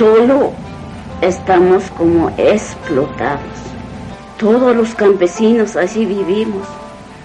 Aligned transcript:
Solo 0.00 0.52
estamos 1.20 1.90
como 1.90 2.30
explotados. 2.38 3.74
Todos 4.38 4.74
los 4.74 4.94
campesinos 4.94 5.76
así 5.76 6.06
vivimos. 6.06 6.66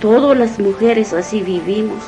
Todas 0.02 0.38
las 0.38 0.60
mujeres 0.60 1.14
así 1.14 1.42
vivimos. 1.42 2.04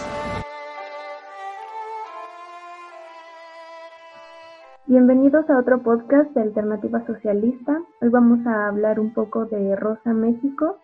Bienvenidos 4.88 5.50
a 5.50 5.58
otro 5.58 5.82
podcast 5.82 6.32
de 6.32 6.42
Alternativa 6.42 7.02
Socialista. 7.06 7.82
Hoy 8.02 8.10
vamos 8.10 8.46
a 8.46 8.68
hablar 8.68 9.00
un 9.00 9.14
poco 9.14 9.46
de 9.46 9.74
Rosa 9.78 10.12
México 10.12 10.80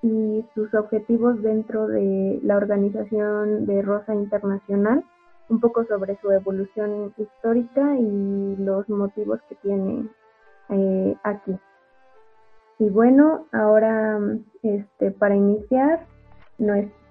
y 0.00 0.46
sus 0.54 0.72
objetivos 0.72 1.42
dentro 1.42 1.88
de 1.88 2.40
la 2.42 2.56
organización 2.56 3.66
de 3.66 3.82
Rosa 3.82 4.14
Internacional, 4.14 5.04
un 5.48 5.60
poco 5.60 5.84
sobre 5.84 6.18
su 6.20 6.30
evolución 6.30 7.14
histórica 7.16 7.96
y 7.98 8.56
los 8.56 8.88
motivos 8.88 9.40
que 9.48 9.54
tiene 9.56 10.08
eh, 10.70 11.16
aquí. 11.22 11.56
Y 12.78 12.88
bueno, 12.90 13.46
ahora 13.52 14.18
este, 14.62 15.10
para 15.12 15.34
iniciar, 15.34 16.06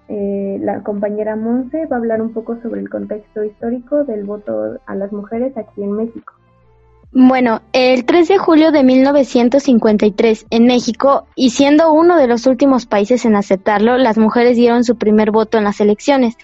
eh, 0.08 0.58
la 0.60 0.82
compañera 0.82 1.34
Monse 1.34 1.86
va 1.86 1.96
a 1.96 1.98
hablar 1.98 2.22
un 2.22 2.32
poco 2.32 2.60
sobre 2.62 2.80
el 2.80 2.88
contexto 2.88 3.42
histórico 3.42 4.04
del 4.04 4.24
voto 4.24 4.78
a 4.86 4.94
las 4.94 5.12
mujeres 5.12 5.56
aquí 5.56 5.82
en 5.82 5.92
México. 5.92 6.34
Bueno, 7.12 7.62
el 7.72 8.04
3 8.04 8.28
de 8.28 8.38
julio 8.38 8.72
de 8.72 8.84
1953 8.84 10.46
en 10.50 10.66
México, 10.66 11.26
y 11.34 11.50
siendo 11.50 11.92
uno 11.92 12.18
de 12.18 12.26
los 12.26 12.46
últimos 12.46 12.84
países 12.84 13.24
en 13.24 13.36
aceptarlo, 13.36 13.96
las 13.96 14.18
mujeres 14.18 14.56
dieron 14.56 14.84
su 14.84 14.96
primer 14.96 15.30
voto 15.30 15.56
en 15.56 15.64
las 15.64 15.80
elecciones. 15.80 16.36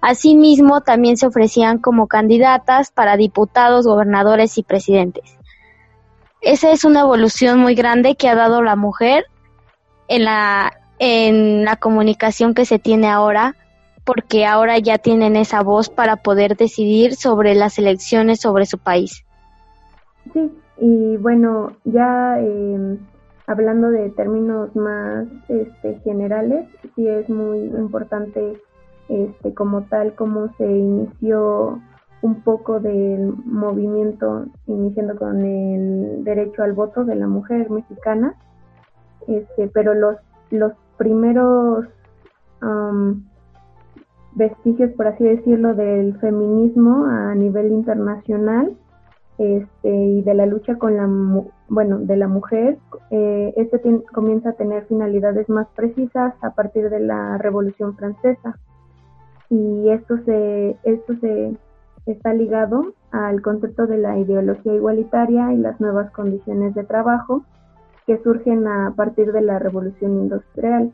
Asimismo, 0.00 0.80
también 0.80 1.16
se 1.16 1.26
ofrecían 1.26 1.78
como 1.78 2.06
candidatas 2.06 2.90
para 2.90 3.16
diputados, 3.16 3.86
gobernadores 3.86 4.56
y 4.56 4.62
presidentes. 4.62 5.36
Esa 6.40 6.70
es 6.72 6.84
una 6.84 7.00
evolución 7.00 7.58
muy 7.58 7.74
grande 7.74 8.14
que 8.14 8.28
ha 8.28 8.34
dado 8.34 8.62
la 8.62 8.76
mujer 8.76 9.26
en 10.08 10.24
la, 10.24 10.72
en 10.98 11.64
la 11.64 11.76
comunicación 11.76 12.54
que 12.54 12.64
se 12.64 12.78
tiene 12.78 13.08
ahora, 13.08 13.56
porque 14.04 14.46
ahora 14.46 14.78
ya 14.78 14.96
tienen 14.96 15.36
esa 15.36 15.62
voz 15.62 15.90
para 15.90 16.16
poder 16.16 16.56
decidir 16.56 17.14
sobre 17.14 17.54
las 17.54 17.78
elecciones 17.78 18.40
sobre 18.40 18.64
su 18.64 18.78
país. 18.78 19.24
Sí, 20.32 20.50
y 20.78 21.16
bueno, 21.18 21.76
ya 21.84 22.38
eh, 22.40 22.98
hablando 23.46 23.90
de 23.90 24.08
términos 24.10 24.74
más 24.74 25.26
este, 25.48 26.00
generales, 26.04 26.66
sí 26.96 27.06
es 27.06 27.28
muy 27.28 27.58
importante 27.58 28.60
este, 29.10 29.52
como 29.54 29.82
tal 29.82 30.14
cómo 30.14 30.54
se 30.56 30.66
inició 30.66 31.80
un 32.22 32.42
poco 32.42 32.80
del 32.80 33.34
movimiento, 33.44 34.46
iniciando 34.66 35.16
con 35.16 35.44
el 35.44 36.22
derecho 36.22 36.62
al 36.62 36.74
voto 36.74 37.04
de 37.04 37.16
la 37.16 37.26
mujer 37.26 37.70
mexicana, 37.70 38.34
este, 39.26 39.68
pero 39.68 39.94
los, 39.94 40.16
los 40.50 40.72
primeros 40.96 41.86
vestigios, 44.32 44.92
por 44.92 45.06
así 45.06 45.24
decirlo, 45.24 45.74
del 45.74 46.18
feminismo 46.18 47.06
a 47.06 47.34
nivel 47.34 47.72
internacional 47.72 48.76
este, 49.38 49.88
y 49.88 50.22
de 50.22 50.34
la 50.34 50.46
lucha 50.46 50.76
con 50.76 50.96
la, 50.96 51.08
bueno, 51.68 51.98
de 51.98 52.16
la 52.16 52.28
mujer, 52.28 52.78
eh, 53.10 53.54
este 53.56 53.80
comienza 54.12 54.50
a 54.50 54.52
tener 54.52 54.84
finalidades 54.86 55.48
más 55.48 55.66
precisas 55.74 56.34
a 56.42 56.50
partir 56.50 56.90
de 56.90 57.00
la 57.00 57.38
Revolución 57.38 57.96
Francesa. 57.96 58.58
Y 59.50 59.90
esto 59.90 60.16
se, 60.24 60.76
esto 60.84 61.14
se 61.20 61.56
está 62.06 62.32
ligado 62.32 62.94
al 63.10 63.42
concepto 63.42 63.86
de 63.86 63.98
la 63.98 64.16
ideología 64.16 64.74
igualitaria 64.74 65.52
y 65.52 65.56
las 65.56 65.80
nuevas 65.80 66.10
condiciones 66.12 66.74
de 66.74 66.84
trabajo 66.84 67.42
que 68.06 68.22
surgen 68.22 68.66
a 68.66 68.94
partir 68.96 69.32
de 69.32 69.42
la 69.42 69.58
revolución 69.58 70.12
industrial. 70.18 70.92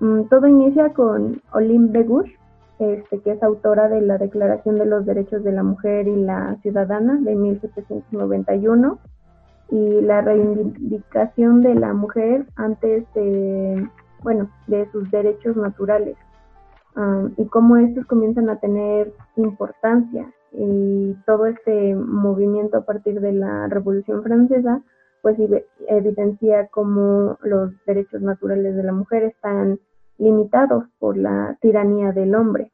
Mm, 0.00 0.24
todo 0.24 0.46
inicia 0.46 0.92
con 0.92 1.40
de 1.52 2.02
Gouges, 2.02 2.38
este, 2.78 3.20
que 3.20 3.32
es 3.32 3.42
autora 3.42 3.88
de 3.88 4.02
la 4.02 4.18
Declaración 4.18 4.76
de 4.76 4.86
los 4.86 5.06
Derechos 5.06 5.42
de 5.42 5.52
la 5.52 5.62
Mujer 5.62 6.08
y 6.08 6.16
la 6.16 6.56
Ciudadana 6.62 7.18
de 7.20 7.34
1791 7.34 8.98
y 9.70 10.00
la 10.02 10.20
reivindicación 10.20 11.62
de 11.62 11.74
la 11.74 11.94
mujer 11.94 12.44
antes 12.56 13.04
de, 13.14 13.88
bueno, 14.22 14.50
de 14.66 14.90
sus 14.90 15.10
derechos 15.10 15.56
naturales 15.56 16.16
y 17.36 17.46
cómo 17.46 17.76
estos 17.76 18.06
comienzan 18.06 18.50
a 18.50 18.60
tener 18.60 19.12
importancia 19.36 20.32
y 20.52 21.14
todo 21.26 21.46
este 21.46 21.94
movimiento 21.94 22.76
a 22.78 22.84
partir 22.84 23.20
de 23.20 23.32
la 23.32 23.66
Revolución 23.68 24.22
Francesa 24.22 24.82
pues 25.22 25.38
evidencia 25.88 26.66
cómo 26.66 27.38
los 27.42 27.70
derechos 27.86 28.20
naturales 28.20 28.76
de 28.76 28.82
la 28.82 28.92
mujer 28.92 29.22
están 29.22 29.78
limitados 30.18 30.84
por 30.98 31.16
la 31.16 31.56
tiranía 31.60 32.12
del 32.12 32.34
hombre. 32.34 32.72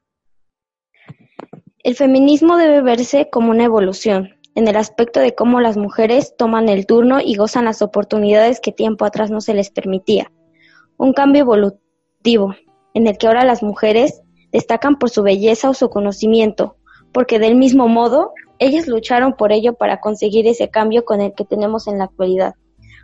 El 1.84 1.94
feminismo 1.94 2.56
debe 2.56 2.82
verse 2.82 3.28
como 3.30 3.50
una 3.50 3.64
evolución, 3.64 4.30
en 4.54 4.66
el 4.66 4.76
aspecto 4.76 5.20
de 5.20 5.34
cómo 5.34 5.60
las 5.60 5.76
mujeres 5.76 6.34
toman 6.36 6.68
el 6.68 6.86
turno 6.86 7.18
y 7.20 7.36
gozan 7.36 7.66
las 7.66 7.82
oportunidades 7.82 8.60
que 8.60 8.72
tiempo 8.72 9.04
atrás 9.04 9.30
no 9.30 9.40
se 9.40 9.54
les 9.54 9.70
permitía. 9.70 10.32
Un 10.96 11.12
cambio 11.12 11.42
evolutivo, 11.42 12.54
en 12.98 13.06
el 13.06 13.16
que 13.16 13.28
ahora 13.28 13.44
las 13.44 13.62
mujeres 13.62 14.22
destacan 14.50 14.98
por 14.98 15.08
su 15.08 15.22
belleza 15.22 15.70
o 15.70 15.74
su 15.74 15.88
conocimiento, 15.88 16.74
porque 17.12 17.38
del 17.38 17.54
mismo 17.54 17.86
modo 17.86 18.32
ellas 18.58 18.88
lucharon 18.88 19.34
por 19.34 19.52
ello 19.52 19.74
para 19.74 20.00
conseguir 20.00 20.48
ese 20.48 20.68
cambio 20.68 21.04
con 21.04 21.20
el 21.20 21.32
que 21.32 21.44
tenemos 21.44 21.86
en 21.86 21.98
la 21.98 22.04
actualidad, 22.04 22.56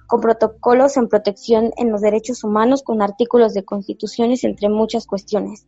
con 0.09 0.21
protocolos 0.21 0.97
en 0.97 1.06
protección 1.09 1.71
en 1.77 1.93
los 1.93 2.00
derechos 2.00 2.43
humanos, 2.43 2.82
con 2.82 3.03
artículos 3.03 3.55
de 3.55 3.65
constituciones, 3.65 4.43
entre 4.43 4.69
muchas 4.69 5.06
cuestiones. 5.06 5.65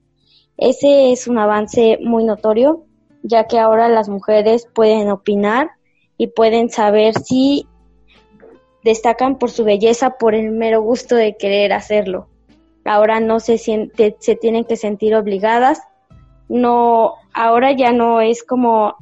Ese 0.56 1.12
es 1.12 1.28
un 1.28 1.38
avance 1.38 1.96
muy 2.02 2.24
notorio, 2.24 2.82
ya 3.22 3.46
que 3.46 3.60
ahora 3.60 3.88
las 3.88 4.08
mujeres 4.08 4.66
pueden 4.74 5.08
opinar 5.08 5.70
y 6.18 6.26
pueden 6.26 6.68
saber 6.68 7.14
si 7.14 7.68
destacan 8.82 9.38
por 9.38 9.50
su 9.52 9.62
belleza 9.62 10.18
por 10.18 10.34
el 10.34 10.50
mero 10.50 10.82
gusto 10.82 11.14
de 11.14 11.36
querer 11.36 11.72
hacerlo 11.72 12.26
ahora 12.86 13.20
no 13.20 13.40
se, 13.40 13.58
siente, 13.58 14.16
se 14.18 14.36
tienen 14.36 14.64
que 14.64 14.76
sentir 14.76 15.14
obligadas, 15.14 15.82
no, 16.48 17.14
ahora 17.34 17.72
ya 17.72 17.92
no 17.92 18.20
es 18.20 18.44
como 18.44 18.96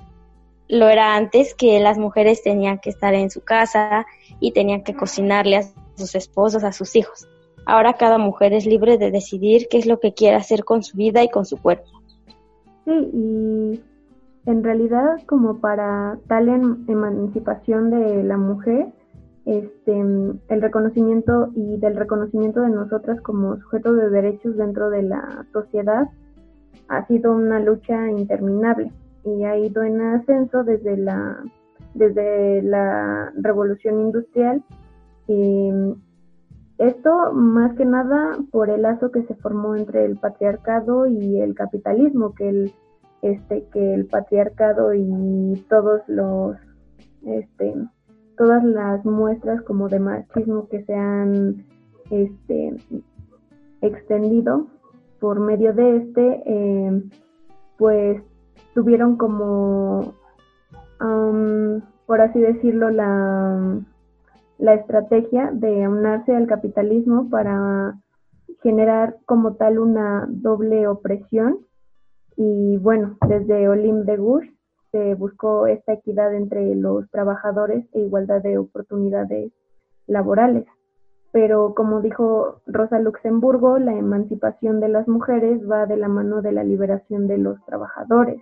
lo 0.69 0.89
era 0.89 1.17
antes, 1.17 1.55
que 1.55 1.79
las 1.81 1.99
mujeres 1.99 2.43
tenían 2.43 2.79
que 2.79 2.91
estar 2.91 3.15
en 3.15 3.31
su 3.31 3.43
casa 3.43 4.07
y 4.41 4.53
tenían 4.53 4.83
que 4.83 4.95
cocinarle 4.95 5.59
a 5.59 5.63
sus 5.97 6.15
esposos, 6.15 6.65
a 6.65 6.73
sus 6.73 6.97
hijos. 6.97 7.29
Ahora 7.67 7.95
cada 7.95 8.19
mujer 8.19 8.53
es 8.53 8.67
libre 8.67 8.99
de 8.99 9.11
decidir 9.11 9.69
qué 9.69 9.79
es 9.79 9.87
lo 9.87 10.01
que 10.01 10.15
quiere 10.15 10.37
hacer 10.37 10.65
con 10.65 10.83
su 10.83 10.97
vida 10.97 11.23
y 11.23 11.29
con 11.29 11.45
su 11.45 11.57
cuerpo. 11.59 11.89
Sí, 12.85 12.93
y 12.93 13.81
en 14.47 14.63
realidad 14.63 15.23
como 15.27 15.59
para 15.59 16.19
tal 16.29 16.49
emancipación 16.49 17.91
de 17.91 18.23
la 18.23 18.37
mujer, 18.37 18.89
este, 19.47 20.01
el 20.01 20.63
reconocimiento 20.63 21.51
y 21.55 21.77
del 21.79 21.97
reconocimiento 21.97 22.61
de 22.63 22.71
nosotras 22.71 23.21
como 23.21 23.57
sujetos 23.59 23.97
de 23.97 24.11
derechos 24.11 24.57
dentro 24.57 24.89
de 24.91 25.03
la 25.03 25.47
sociedad 25.53 26.09
ha 26.89 27.07
sido 27.07 27.33
una 27.33 27.61
lucha 27.61 28.11
interminable 28.11 28.91
y 29.25 29.45
ha 29.45 29.57
ido 29.57 29.83
en 29.83 30.01
ascenso 30.01 30.65
desde 30.65 30.97
la 30.97 31.43
desde 31.95 32.61
la 32.63 33.33
revolución 33.37 34.01
industrial. 34.01 34.65
Y 35.29 35.71
esto 36.79 37.33
más 37.33 37.75
que 37.77 37.85
nada 37.85 38.37
por 38.51 38.69
el 38.69 38.83
lazo 38.83 39.11
que 39.11 39.23
se 39.23 39.35
formó 39.37 39.77
entre 39.77 40.05
el 40.05 40.17
patriarcado 40.17 41.07
y 41.07 41.41
el 41.41 41.55
capitalismo 41.55 42.35
que 42.35 42.49
el 42.49 42.75
este 43.23 43.67
que 43.73 43.95
el 43.95 44.07
patriarcado 44.07 44.93
y 44.93 45.65
todos 45.69 46.03
los 46.09 46.57
este 47.23 47.75
todas 48.37 48.65
las 48.65 49.05
muestras 49.05 49.63
como 49.63 49.89
de 49.89 50.01
machismo 50.01 50.69
que 50.69 50.85
se 50.85 50.95
han 50.95 51.65
este, 52.11 52.77
extendido 53.81 54.67
por 55.21 55.41
medio 55.41 55.73
de 55.73 55.97
este, 55.97 56.43
eh, 56.47 57.03
pues 57.79 58.23
tuvieron 58.75 59.17
como, 59.17 60.15
por 62.07 62.21
así 62.21 62.41
decirlo, 62.41 62.91
la, 62.91 63.81
la 64.59 64.75
estrategia 64.75 65.51
de 65.53 65.89
unarse 65.89 66.35
al 66.35 66.47
capitalismo 66.47 67.31
para 67.31 67.99
generar 68.63 69.17
como 69.27 69.55
tal 69.55 69.79
una 69.79 70.27
doble 70.29 70.87
opresión. 70.89 71.59
Y 72.37 72.79
bueno, 72.79 73.17
desde 73.29 73.69
Olim 73.69 74.05
de 74.05 74.17
Gush 74.17 74.54
se 74.95 75.17
buscó 75.17 75.67
esta 75.67 75.95
equidad 75.95 76.33
entre 76.37 76.73
los 76.77 77.11
trabajadores 77.11 77.85
e 77.95 77.99
igualdad 77.99 78.41
de 78.43 78.59
oportunidades 78.59 79.51
laborales. 80.07 80.67
Pero 81.33 81.75
como 81.75 82.01
dijo 82.01 82.61
Rosa 82.65 83.01
Luxemburgo, 83.01 83.81
la 83.81 83.93
emancipación 83.93 84.79
de 84.79 84.89
las 84.89 85.09
mujeres 85.09 85.69
va 85.69 85.87
de 85.87 85.97
la 85.97 86.07
mano 86.07 86.43
de 86.43 86.53
la 86.53 86.63
liberación 86.63 87.27
de 87.27 87.39
los 87.39 87.57
trabajadores. 87.65 88.41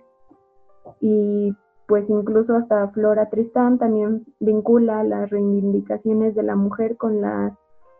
Y 1.01 1.55
pues 1.87 2.07
incluso 2.07 2.55
hasta 2.55 2.87
Flora 2.89 3.31
Tristán 3.31 3.79
también 3.79 4.23
vincula 4.39 5.03
las 5.03 5.31
reivindicaciones 5.31 6.35
de 6.35 6.43
la 6.43 6.55
mujer 6.55 6.97
con 6.97 7.19
las 7.19 7.53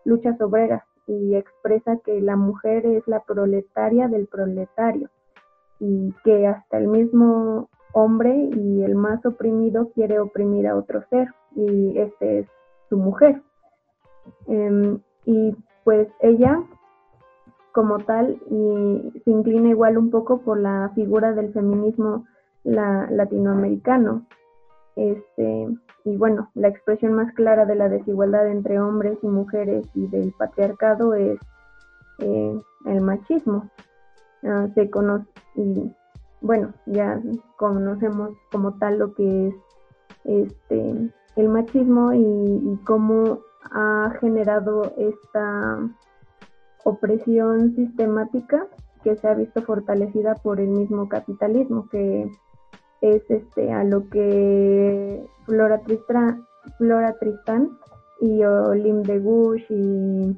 luchas 0.05 0.39
obreras 0.41 0.83
y 1.07 1.35
expresa 1.35 1.97
que 2.05 2.21
la 2.21 2.35
mujer 2.35 2.85
es 2.85 3.01
la 3.07 3.21
proletaria 3.21 4.07
del 4.09 4.27
proletario 4.27 5.09
y 5.79 6.13
que 6.23 6.45
hasta 6.45 6.77
el 6.77 6.87
mismo 6.87 7.67
hombre 7.93 8.49
y 8.55 8.83
el 8.83 8.95
más 8.95 9.25
oprimido 9.25 9.89
quiere 9.93 10.19
oprimir 10.19 10.67
a 10.67 10.75
otro 10.75 11.03
ser 11.09 11.29
y 11.55 11.97
este 11.97 12.39
es 12.39 12.47
su 12.89 12.97
mujer. 12.97 13.41
Em, 14.47 14.99
y 15.25 15.55
pues 15.83 16.07
ella 16.19 16.61
como 17.71 17.99
tal 17.99 18.39
y 18.49 19.21
se 19.23 19.31
inclina 19.31 19.69
igual 19.69 19.97
un 19.97 20.11
poco 20.11 20.41
por 20.41 20.59
la 20.59 20.91
figura 20.95 21.33
del 21.33 21.53
feminismo 21.53 22.25
latinoamericano. 22.63 24.25
Este, 24.95 25.67
y 26.05 26.17
bueno, 26.17 26.51
la 26.53 26.67
expresión 26.67 27.13
más 27.13 27.33
clara 27.33 27.65
de 27.65 27.75
la 27.75 27.89
desigualdad 27.89 28.47
entre 28.47 28.79
hombres 28.79 29.17
y 29.23 29.27
mujeres 29.27 29.85
y 29.95 30.07
del 30.07 30.33
patriarcado 30.37 31.15
es 31.15 31.39
eh, 32.19 32.61
el 32.85 33.01
machismo. 33.01 33.69
Ah, 34.43 34.67
se 34.75 34.89
conoce, 34.89 35.25
y 35.55 35.91
bueno, 36.43 36.73
ya 36.85 37.19
conocemos 37.57 38.31
como 38.51 38.73
tal 38.77 38.99
lo 38.99 39.13
que 39.15 39.47
es 39.47 39.55
este 40.25 41.11
el 41.35 41.49
machismo 41.49 42.13
y, 42.13 42.79
cómo 42.85 43.39
ha 43.71 44.13
generado 44.19 44.93
esta 44.97 45.79
opresión 46.83 47.73
sistemática 47.75 48.67
que 49.03 49.15
se 49.15 49.27
ha 49.27 49.33
visto 49.33 49.63
fortalecida 49.63 50.35
por 50.35 50.59
el 50.59 50.67
mismo 50.67 51.09
capitalismo, 51.09 51.87
que 51.89 52.29
es 53.01 53.23
este 53.29 53.71
a 53.71 53.83
lo 53.83 54.09
que 54.09 55.25
Flora, 55.45 55.81
Flora 56.77 57.13
Tristán 57.19 57.77
y 58.21 58.43
Olim 58.43 59.01
de 59.01 59.19
Gush 59.19 59.65
y 59.69 60.37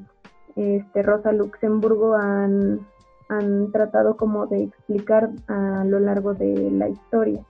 este, 0.55 1.03
Rosa 1.03 1.31
Luxemburgo 1.31 2.15
han, 2.15 2.87
han 3.29 3.71
tratado 3.71 4.17
como 4.17 4.47
de 4.47 4.63
explicar 4.63 5.29
a 5.47 5.83
lo 5.85 5.99
largo 5.99 6.33
de 6.33 6.71
la 6.71 6.89
historia 6.89 7.43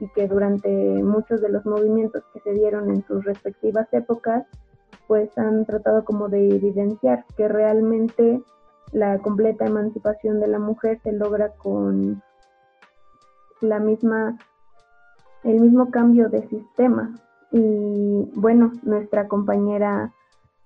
y 0.00 0.08
que 0.08 0.26
durante 0.26 0.68
muchos 1.02 1.40
de 1.40 1.50
los 1.50 1.64
movimientos 1.66 2.22
que 2.32 2.40
se 2.40 2.52
dieron 2.52 2.90
en 2.90 3.04
sus 3.06 3.24
respectivas 3.24 3.86
épocas 3.92 4.46
pues 5.06 5.36
han 5.38 5.66
tratado 5.66 6.04
como 6.04 6.28
de 6.28 6.48
evidenciar 6.56 7.24
que 7.36 7.48
realmente 7.48 8.42
la 8.92 9.18
completa 9.18 9.66
emancipación 9.66 10.40
de 10.40 10.48
la 10.48 10.58
mujer 10.58 11.00
se 11.02 11.12
logra 11.12 11.50
con 11.50 12.22
la 13.60 13.78
misma 13.78 14.38
el 15.42 15.60
mismo 15.60 15.90
cambio 15.90 16.28
de 16.28 16.46
sistema. 16.48 17.14
Y 17.50 18.30
bueno, 18.34 18.72
nuestra 18.82 19.26
compañera 19.26 20.12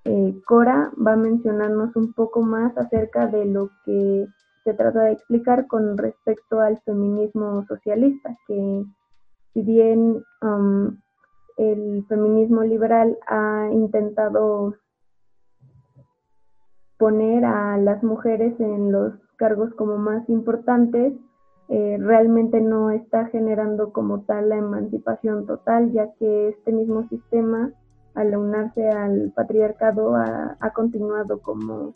eh, 0.04 0.34
Cora 0.44 0.90
va 0.94 1.12
a 1.12 1.16
mencionarnos 1.16 1.96
un 1.96 2.12
poco 2.12 2.42
más 2.42 2.76
acerca 2.76 3.26
de 3.26 3.46
lo 3.46 3.70
que 3.84 4.26
se 4.64 4.74
trata 4.74 5.02
de 5.02 5.12
explicar 5.12 5.66
con 5.66 5.96
respecto 5.96 6.60
al 6.60 6.80
feminismo 6.82 7.64
socialista, 7.66 8.36
que 8.46 8.84
si 9.52 9.62
bien 9.62 10.22
um, 10.42 10.96
el 11.56 12.04
feminismo 12.08 12.62
liberal 12.62 13.16
ha 13.28 13.68
intentado 13.72 14.74
poner 16.98 17.44
a 17.44 17.76
las 17.76 18.02
mujeres 18.02 18.58
en 18.60 18.90
los 18.90 19.12
cargos 19.36 19.72
como 19.74 19.98
más 19.98 20.28
importantes, 20.28 21.12
eh, 21.68 21.96
realmente 21.98 22.60
no 22.60 22.90
está 22.90 23.26
generando 23.26 23.92
como 23.92 24.22
tal 24.22 24.50
la 24.50 24.56
emancipación 24.56 25.46
total, 25.46 25.92
ya 25.92 26.12
que 26.14 26.48
este 26.48 26.72
mismo 26.72 27.08
sistema, 27.08 27.72
al 28.14 28.36
unarse 28.36 28.88
al 28.90 29.32
patriarcado, 29.34 30.14
ha, 30.14 30.70
continuado 30.74 31.40
como 31.40 31.94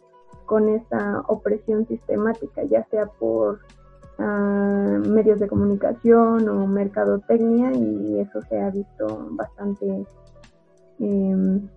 con 0.49 0.71
esa 0.71 1.21
opresión 1.29 1.87
sistemática, 1.87 2.65
ya 2.65 2.83
sea 2.91 3.05
por 3.05 3.61
ah, 4.19 4.99
medios 5.07 5.39
de 5.39 5.47
comunicación 5.47 6.49
o 6.49 6.67
mercadotecnia, 6.67 7.71
y 7.75 8.19
eso 8.19 8.41
se 8.49 8.59
ha 8.59 8.71
visto 8.71 9.29
bastante 9.33 10.07
em, 11.01 11.69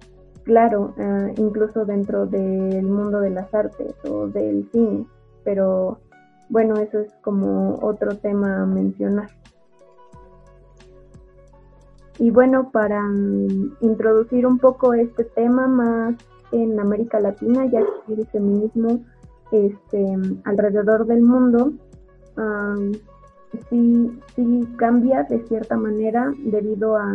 claro, 0.43 0.93
ah, 0.97 1.27
incluso 1.35 1.83
dentro 1.85 2.25
del 2.25 2.83
mundo 2.83 3.19
de 3.19 3.31
las 3.31 3.53
artes 3.53 3.93
o 4.09 4.27
del 4.27 4.69
cine, 4.71 5.05
pero 5.43 5.99
bueno, 6.47 6.77
eso 6.77 6.99
es 6.99 7.11
como 7.21 7.77
otro 7.81 8.17
tema 8.19 8.61
a 8.61 8.65
mencionar. 8.65 9.29
Y 12.19 12.31
bueno, 12.31 12.71
para 12.71 13.01
mm, 13.01 13.77
introducir 13.81 14.47
un 14.47 14.59
poco 14.59 14.93
este 14.93 15.25
tema 15.25 15.67
más 15.67 16.15
en 16.51 16.79
América 16.79 17.19
Latina, 17.19 17.65
ya 17.65 17.81
que 18.05 18.13
el 18.13 18.25
feminismo 18.27 19.01
este, 19.51 20.17
alrededor 20.45 21.05
del 21.05 21.21
mundo 21.21 21.73
sí, 23.69 24.19
sí 24.35 24.67
cambia 24.77 25.23
de 25.23 25.45
cierta 25.47 25.75
manera 25.77 26.31
debido 26.39 26.95
a, 26.95 27.11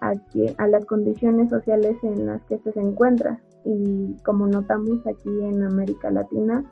a, 0.00 0.12
que, 0.32 0.54
a 0.58 0.66
las 0.68 0.84
condiciones 0.86 1.50
sociales 1.50 1.96
en 2.02 2.26
las 2.26 2.42
que 2.44 2.58
se 2.58 2.80
encuentra. 2.80 3.40
Y 3.64 4.14
como 4.24 4.46
notamos 4.46 5.04
aquí 5.06 5.40
en 5.40 5.64
América 5.64 6.10
Latina, 6.10 6.64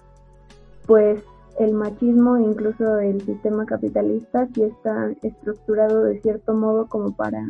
pues 0.86 1.22
el 1.58 1.72
machismo 1.72 2.36
e 2.36 2.42
incluso 2.42 2.98
el 2.98 3.20
sistema 3.22 3.64
capitalista 3.64 4.48
sí 4.54 4.62
está 4.62 5.12
estructurado 5.22 6.04
de 6.04 6.20
cierto 6.20 6.54
modo 6.54 6.86
como 6.86 7.14
para 7.14 7.44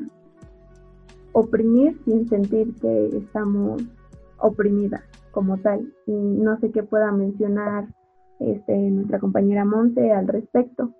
oprimir 1.33 1.99
sin 2.05 2.29
sentir 2.29 2.75
que 2.81 3.07
estamos 3.17 3.83
oprimidas 4.45 5.03
como 5.31 5.59
tal. 5.59 5.93
Y 6.07 6.13
no 6.13 6.59
sé 6.59 6.71
qué 6.71 6.83
pueda 6.83 7.11
mencionar 7.13 7.87
este, 8.41 8.77
nuestra 8.77 9.19
compañera 9.19 9.65
Monte 9.65 10.13
al 10.13 10.29
respecto. 10.29 10.95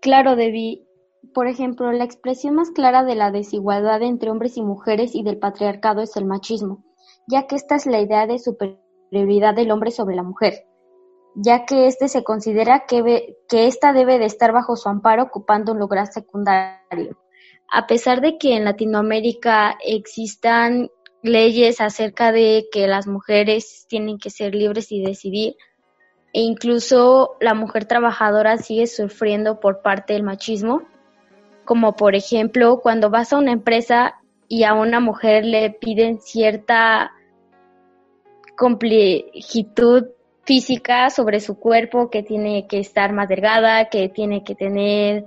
Claro, 0.00 0.36
Debbie. 0.36 0.84
Por 1.34 1.46
ejemplo, 1.46 1.90
la 1.92 2.04
expresión 2.04 2.54
más 2.54 2.70
clara 2.70 3.04
de 3.04 3.14
la 3.14 3.30
desigualdad 3.30 4.02
entre 4.02 4.30
hombres 4.30 4.56
y 4.56 4.62
mujeres 4.62 5.14
y 5.14 5.22
del 5.22 5.38
patriarcado 5.38 6.00
es 6.00 6.16
el 6.16 6.24
machismo, 6.24 6.84
ya 7.26 7.46
que 7.46 7.56
esta 7.56 7.74
es 7.74 7.86
la 7.86 8.00
idea 8.00 8.26
de 8.26 8.38
superioridad 8.38 9.54
del 9.54 9.70
hombre 9.70 9.90
sobre 9.90 10.14
la 10.14 10.22
mujer 10.22 10.54
ya 11.40 11.64
que 11.64 11.86
éste 11.86 12.08
se 12.08 12.24
considera 12.24 12.84
que, 12.86 13.36
que 13.48 13.70
debe 13.94 14.18
de 14.18 14.24
estar 14.24 14.52
bajo 14.52 14.76
su 14.76 14.88
amparo 14.88 15.24
ocupando 15.24 15.72
un 15.72 15.78
lugar 15.78 16.06
secundario. 16.08 17.16
A 17.70 17.86
pesar 17.86 18.20
de 18.20 18.38
que 18.38 18.56
en 18.56 18.64
Latinoamérica 18.64 19.76
existan 19.84 20.88
leyes 21.22 21.80
acerca 21.80 22.32
de 22.32 22.66
que 22.70 22.86
las 22.86 23.06
mujeres 23.06 23.86
tienen 23.88 24.18
que 24.18 24.30
ser 24.30 24.54
libres 24.54 24.92
y 24.92 25.02
decidir, 25.02 25.56
e 26.32 26.40
incluso 26.40 27.36
la 27.40 27.54
mujer 27.54 27.86
trabajadora 27.86 28.58
sigue 28.58 28.86
sufriendo 28.86 29.60
por 29.60 29.82
parte 29.82 30.12
del 30.12 30.22
machismo, 30.22 30.82
como 31.64 31.96
por 31.96 32.14
ejemplo 32.14 32.80
cuando 32.80 33.10
vas 33.10 33.32
a 33.32 33.38
una 33.38 33.52
empresa 33.52 34.16
y 34.48 34.64
a 34.64 34.74
una 34.74 35.00
mujer 35.00 35.44
le 35.44 35.70
piden 35.70 36.20
cierta 36.20 37.12
complejitud 38.56 40.06
física 40.44 41.10
sobre 41.10 41.40
su 41.40 41.58
cuerpo, 41.58 42.08
que 42.10 42.22
tiene 42.22 42.66
que 42.66 42.78
estar 42.78 43.12
más 43.12 43.28
delgada, 43.28 43.90
que 43.90 44.08
tiene 44.08 44.42
que 44.44 44.54
tener 44.54 45.26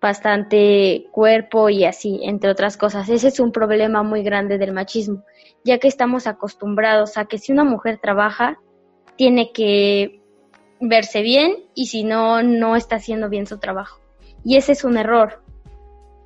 bastante 0.00 1.06
cuerpo 1.12 1.68
y 1.68 1.84
así, 1.84 2.20
entre 2.22 2.50
otras 2.50 2.76
cosas. 2.76 3.08
Ese 3.08 3.28
es 3.28 3.40
un 3.40 3.52
problema 3.52 4.02
muy 4.02 4.22
grande 4.22 4.58
del 4.58 4.72
machismo, 4.72 5.24
ya 5.64 5.78
que 5.78 5.88
estamos 5.88 6.26
acostumbrados 6.26 7.18
a 7.18 7.26
que 7.26 7.38
si 7.38 7.52
una 7.52 7.64
mujer 7.64 7.98
trabaja, 7.98 8.58
tiene 9.16 9.52
que 9.52 10.20
verse 10.80 11.20
bien 11.20 11.56
y 11.74 11.86
si 11.86 12.04
no, 12.04 12.42
no 12.42 12.76
está 12.76 12.96
haciendo 12.96 13.28
bien 13.28 13.46
su 13.46 13.58
trabajo. 13.58 14.00
Y 14.42 14.56
ese 14.56 14.72
es 14.72 14.84
un 14.84 14.96
error. 14.96 15.42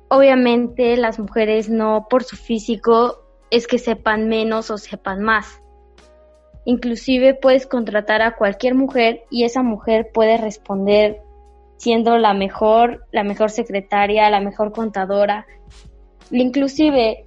Obviamente 0.07 0.95
las 0.95 1.19
mujeres 1.19 1.69
no 1.69 2.07
por 2.09 2.23
su 2.23 2.37
físico 2.37 3.19
es 3.51 3.67
que 3.67 3.77
sepan 3.77 4.29
menos 4.29 4.71
o 4.71 4.77
sepan 4.77 5.21
más. 5.21 5.61
Inclusive 6.63 7.33
puedes 7.33 7.67
contratar 7.67 8.21
a 8.21 8.35
cualquier 8.35 8.75
mujer 8.75 9.25
y 9.29 9.43
esa 9.43 9.61
mujer 9.61 10.09
puede 10.13 10.37
responder 10.37 11.24
siendo 11.77 12.17
la 12.17 12.33
mejor, 12.33 13.05
la 13.11 13.23
mejor 13.23 13.51
secretaria, 13.51 14.29
la 14.29 14.39
mejor 14.39 14.71
contadora. 14.71 15.45
Inclusive 16.31 17.25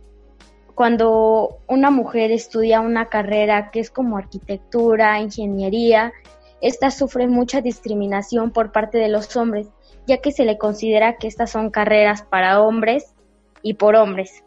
cuando 0.75 1.59
una 1.67 1.91
mujer 1.91 2.31
estudia 2.31 2.81
una 2.81 3.07
carrera 3.09 3.71
que 3.73 3.81
es 3.81 3.91
como 3.91 4.17
arquitectura, 4.17 5.21
ingeniería, 5.21 6.13
esta 6.61 6.91
sufre 6.91 7.27
mucha 7.27 7.61
discriminación 7.61 8.53
por 8.53 8.73
parte 8.73 8.99
de 8.99 9.09
los 9.09 9.35
hombres, 9.37 9.69
ya 10.07 10.19
que 10.19 10.33
se 10.33 10.45
le 10.45 10.57
considera 10.57 11.17
que 11.17 11.27
estas 11.27 11.51
son 11.51 11.71
carreras 11.71 12.23
para 12.23 12.63
hombres 12.63 13.15
y 13.63 13.75
por 13.75 13.97
hombres. 13.97 14.45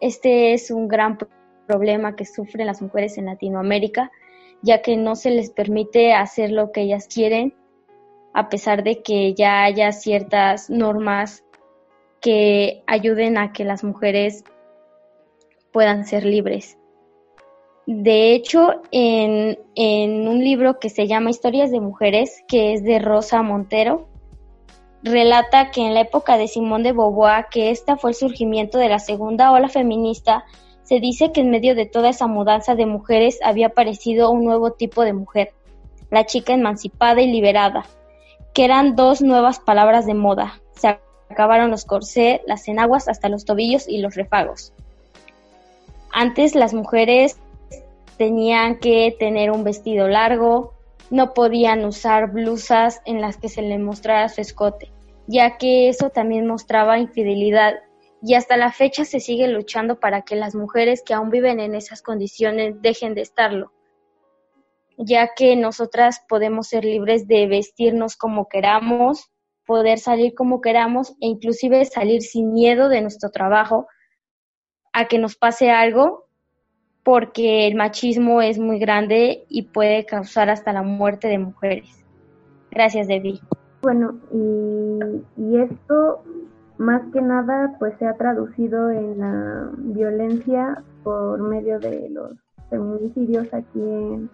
Este 0.00 0.54
es 0.54 0.70
un 0.70 0.88
gran 0.88 1.18
problema 1.66 2.16
que 2.16 2.24
sufren 2.24 2.66
las 2.66 2.80
mujeres 2.80 3.18
en 3.18 3.26
Latinoamérica, 3.26 4.10
ya 4.62 4.82
que 4.82 4.96
no 4.96 5.14
se 5.14 5.30
les 5.30 5.50
permite 5.50 6.14
hacer 6.14 6.50
lo 6.50 6.72
que 6.72 6.82
ellas 6.82 7.06
quieren, 7.06 7.54
a 8.32 8.48
pesar 8.48 8.82
de 8.82 9.02
que 9.02 9.34
ya 9.34 9.64
haya 9.64 9.92
ciertas 9.92 10.70
normas 10.70 11.44
que 12.20 12.82
ayuden 12.86 13.38
a 13.38 13.52
que 13.52 13.64
las 13.64 13.82
mujeres 13.82 14.44
puedan 15.72 16.04
ser 16.04 16.24
libres. 16.24 16.76
De 17.86 18.34
hecho, 18.34 18.82
en, 18.92 19.58
un 19.76 20.44
libro 20.44 20.78
que 20.78 20.90
se 20.90 21.08
llama 21.08 21.30
Historias 21.30 21.70
de 21.70 21.80
Mujeres, 21.80 22.44
que 22.46 22.72
es 22.72 22.84
de 22.84 22.98
Rosa 22.98 23.42
Montero, 23.42 24.06
relata 25.02 25.70
que 25.70 25.86
en 25.86 25.94
la 25.94 26.02
época 26.02 26.36
de 26.36 26.46
Simón 26.46 26.82
de 26.82 26.92
Beauvoir, 26.92 27.46
que 27.50 27.70
esta 27.70 27.96
fue 27.96 28.10
el 28.10 28.14
surgimiento 28.14 28.78
de 28.78 28.90
la 28.90 28.98
segunda 28.98 29.50
ola 29.50 29.68
feminista, 29.68 30.44
se 30.82 31.00
dice 31.00 31.32
que 31.32 31.40
en 31.40 31.50
medio 31.50 31.74
de 31.74 31.86
toda 31.86 32.10
esa 32.10 32.26
mudanza 32.26 32.74
de 32.74 32.86
mujeres 32.86 33.40
había 33.42 33.68
aparecido 33.68 34.30
un 34.30 34.44
nuevo 34.44 34.72
tipo 34.72 35.02
de 35.02 35.12
mujer, 35.12 35.52
la 36.10 36.26
chica 36.26 36.52
emancipada 36.52 37.22
y 37.22 37.32
liberada, 37.32 37.86
que 38.54 38.64
eran 38.64 38.96
dos 38.96 39.22
nuevas 39.22 39.60
palabras 39.60 40.06
de 40.06 40.14
moda. 40.14 40.60
Se 40.76 40.98
acabaron 41.28 41.70
los 41.70 41.84
corsés, 41.84 42.40
las 42.46 42.66
enaguas 42.68 43.08
hasta 43.08 43.28
los 43.28 43.44
tobillos 43.44 43.88
y 43.88 43.98
los 43.98 44.14
refagos. 44.14 44.72
Antes 46.12 46.54
las 46.54 46.74
mujeres 46.74 47.38
tenían 48.16 48.78
que 48.78 49.14
tener 49.18 49.50
un 49.50 49.64
vestido 49.64 50.08
largo, 50.08 50.74
no 51.10 51.34
podían 51.34 51.84
usar 51.84 52.30
blusas 52.30 53.00
en 53.04 53.20
las 53.20 53.36
que 53.36 53.48
se 53.48 53.62
le 53.62 53.78
mostrara 53.78 54.28
su 54.28 54.40
escote, 54.40 54.90
ya 55.26 55.56
que 55.56 55.88
eso 55.88 56.10
también 56.10 56.46
mostraba 56.46 56.98
infidelidad 56.98 57.74
y 58.22 58.34
hasta 58.34 58.56
la 58.56 58.72
fecha 58.72 59.04
se 59.04 59.20
sigue 59.20 59.48
luchando 59.48 59.98
para 59.98 60.22
que 60.22 60.36
las 60.36 60.54
mujeres 60.54 61.02
que 61.02 61.14
aún 61.14 61.30
viven 61.30 61.58
en 61.60 61.74
esas 61.74 62.02
condiciones 62.02 62.80
dejen 62.82 63.14
de 63.14 63.22
estarlo, 63.22 63.72
ya 65.02 65.30
que 65.34 65.56
nosotras 65.56 66.22
podemos 66.28 66.68
ser 66.68 66.84
libres 66.84 67.26
de 67.26 67.46
vestirnos 67.46 68.16
como 68.16 68.48
queramos, 68.48 69.30
poder 69.66 69.98
salir 69.98 70.34
como 70.34 70.60
queramos 70.60 71.12
e 71.20 71.26
inclusive 71.26 71.84
salir 71.86 72.22
sin 72.22 72.52
miedo 72.52 72.88
de 72.88 73.00
nuestro 73.00 73.30
trabajo 73.30 73.86
a 74.92 75.06
que 75.06 75.18
nos 75.18 75.36
pase 75.36 75.70
algo 75.70 76.26
porque 77.02 77.66
el 77.66 77.76
machismo 77.76 78.42
es 78.42 78.58
muy 78.58 78.78
grande 78.78 79.46
y 79.48 79.62
puede 79.62 80.04
causar 80.04 80.50
hasta 80.50 80.72
la 80.72 80.82
muerte 80.82 81.28
de 81.28 81.38
mujeres. 81.38 82.04
Gracias, 82.70 83.08
Debbie. 83.08 83.40
Bueno, 83.82 84.20
y, 84.32 85.42
y 85.42 85.60
esto 85.62 86.22
más 86.76 87.02
que 87.12 87.22
nada 87.22 87.76
pues 87.78 87.94
se 87.98 88.06
ha 88.06 88.14
traducido 88.14 88.90
en 88.90 89.18
la 89.18 89.70
violencia 89.78 90.82
por 91.02 91.40
medio 91.40 91.78
de 91.78 92.10
los 92.10 92.32
feminicidios 92.68 93.52
aquí 93.54 93.80
en, 93.80 94.30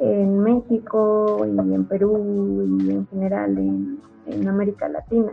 en 0.00 0.40
México 0.40 1.46
y 1.46 1.74
en 1.74 1.84
Perú 1.84 2.78
y 2.80 2.90
en 2.90 3.06
general 3.08 3.58
en, 3.58 4.00
en 4.26 4.48
América 4.48 4.88
Latina. 4.88 5.32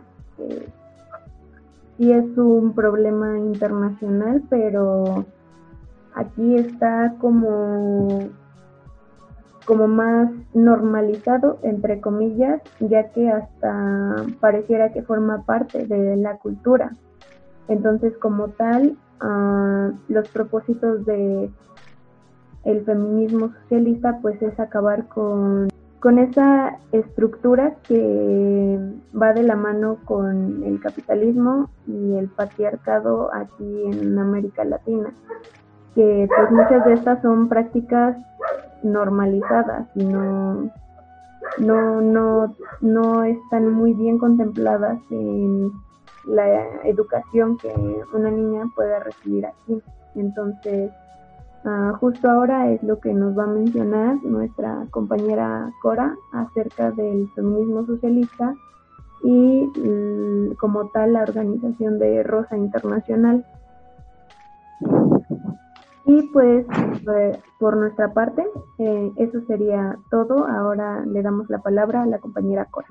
Sí 1.98 2.12
es 2.12 2.38
un 2.38 2.74
problema 2.74 3.40
internacional, 3.40 4.44
pero 4.50 5.26
aquí 6.14 6.56
está 6.56 7.16
como, 7.20 8.28
como 9.66 9.88
más 9.88 10.30
normalizado, 10.54 11.60
entre 11.64 12.02
comillas, 12.02 12.62
ya 12.80 13.10
que 13.10 13.30
hasta 13.30 14.26
pareciera 14.40 14.92
que 14.92 15.02
forma 15.02 15.44
parte 15.44 15.88
de 15.88 16.18
la 16.18 16.38
cultura. 16.38 16.92
Entonces, 17.68 18.16
como 18.18 18.50
tal, 18.50 18.98
uh, 19.22 19.92
los 20.08 20.30
propósitos 20.30 21.06
de 21.06 21.50
el 22.64 22.84
feminismo 22.86 23.52
socialista 23.64 24.20
pues 24.22 24.42
es 24.42 24.60
acabar 24.60 25.08
con, 25.08 25.70
con 26.00 26.20
esa 26.20 26.78
estructura 26.92 27.76
que 27.88 28.80
va 29.20 29.34
de 29.34 29.44
la 29.44 29.56
mano 29.56 29.98
con 30.06 30.64
el 30.64 30.80
capitalismo 30.80 31.70
y 31.88 32.16
el 32.16 32.28
patriarcado 32.28 33.30
aquí 33.34 33.84
en 33.86 34.18
América 34.20 34.64
Latina 34.66 35.14
que 35.98 36.28
pues 36.28 36.52
muchas 36.52 36.86
de 36.86 36.94
estas 36.94 37.22
son 37.24 37.50
prácticas 37.50 38.16
normalizadas 38.84 39.88
y 39.96 40.04
no, 40.06 40.70
no, 41.58 42.02
no, 42.02 42.56
no 42.82 43.24
están 43.24 43.74
muy 43.74 43.94
bien 43.96 44.20
contempladas 44.20 45.00
en 45.10 45.72
la 46.28 46.84
educación 46.84 47.58
que 47.58 47.74
una 48.14 48.30
niña 48.30 48.66
pueda 48.76 49.00
recibir 49.00 49.48
aquí. 49.48 49.82
Entonces, 50.14 50.92
uh, 51.66 51.94
justo 52.00 52.30
ahora 52.30 52.72
es 52.72 52.82
lo 52.84 53.00
que 53.00 53.14
nos 53.14 53.38
va 53.38 53.44
a 53.44 53.48
mencionar 53.48 54.24
nuestra 54.24 54.86
compañera 54.92 55.72
Cora 55.82 56.16
acerca 56.32 56.92
del 56.92 57.30
feminismo 57.36 57.86
socialista 57.86 58.54
y 59.24 59.30
mm, 59.30 60.56
como 60.56 60.90
tal 60.90 61.14
la 61.14 61.24
organización 61.24 62.00
de 62.00 62.24
Rosa 62.24 62.58
Internacional. 62.58 63.46
Y 66.06 66.22
pues 66.32 66.66
por 67.60 67.76
nuestra 67.76 68.14
parte, 68.14 68.46
eh, 68.80 69.12
eso 69.18 69.42
sería 69.48 69.98
todo. 70.10 70.48
Ahora 70.48 71.06
le 71.06 71.22
damos 71.22 71.50
la 71.50 71.60
palabra 71.60 72.04
a 72.04 72.06
la 72.06 72.20
compañera 72.20 72.66
Cora. 72.66 72.88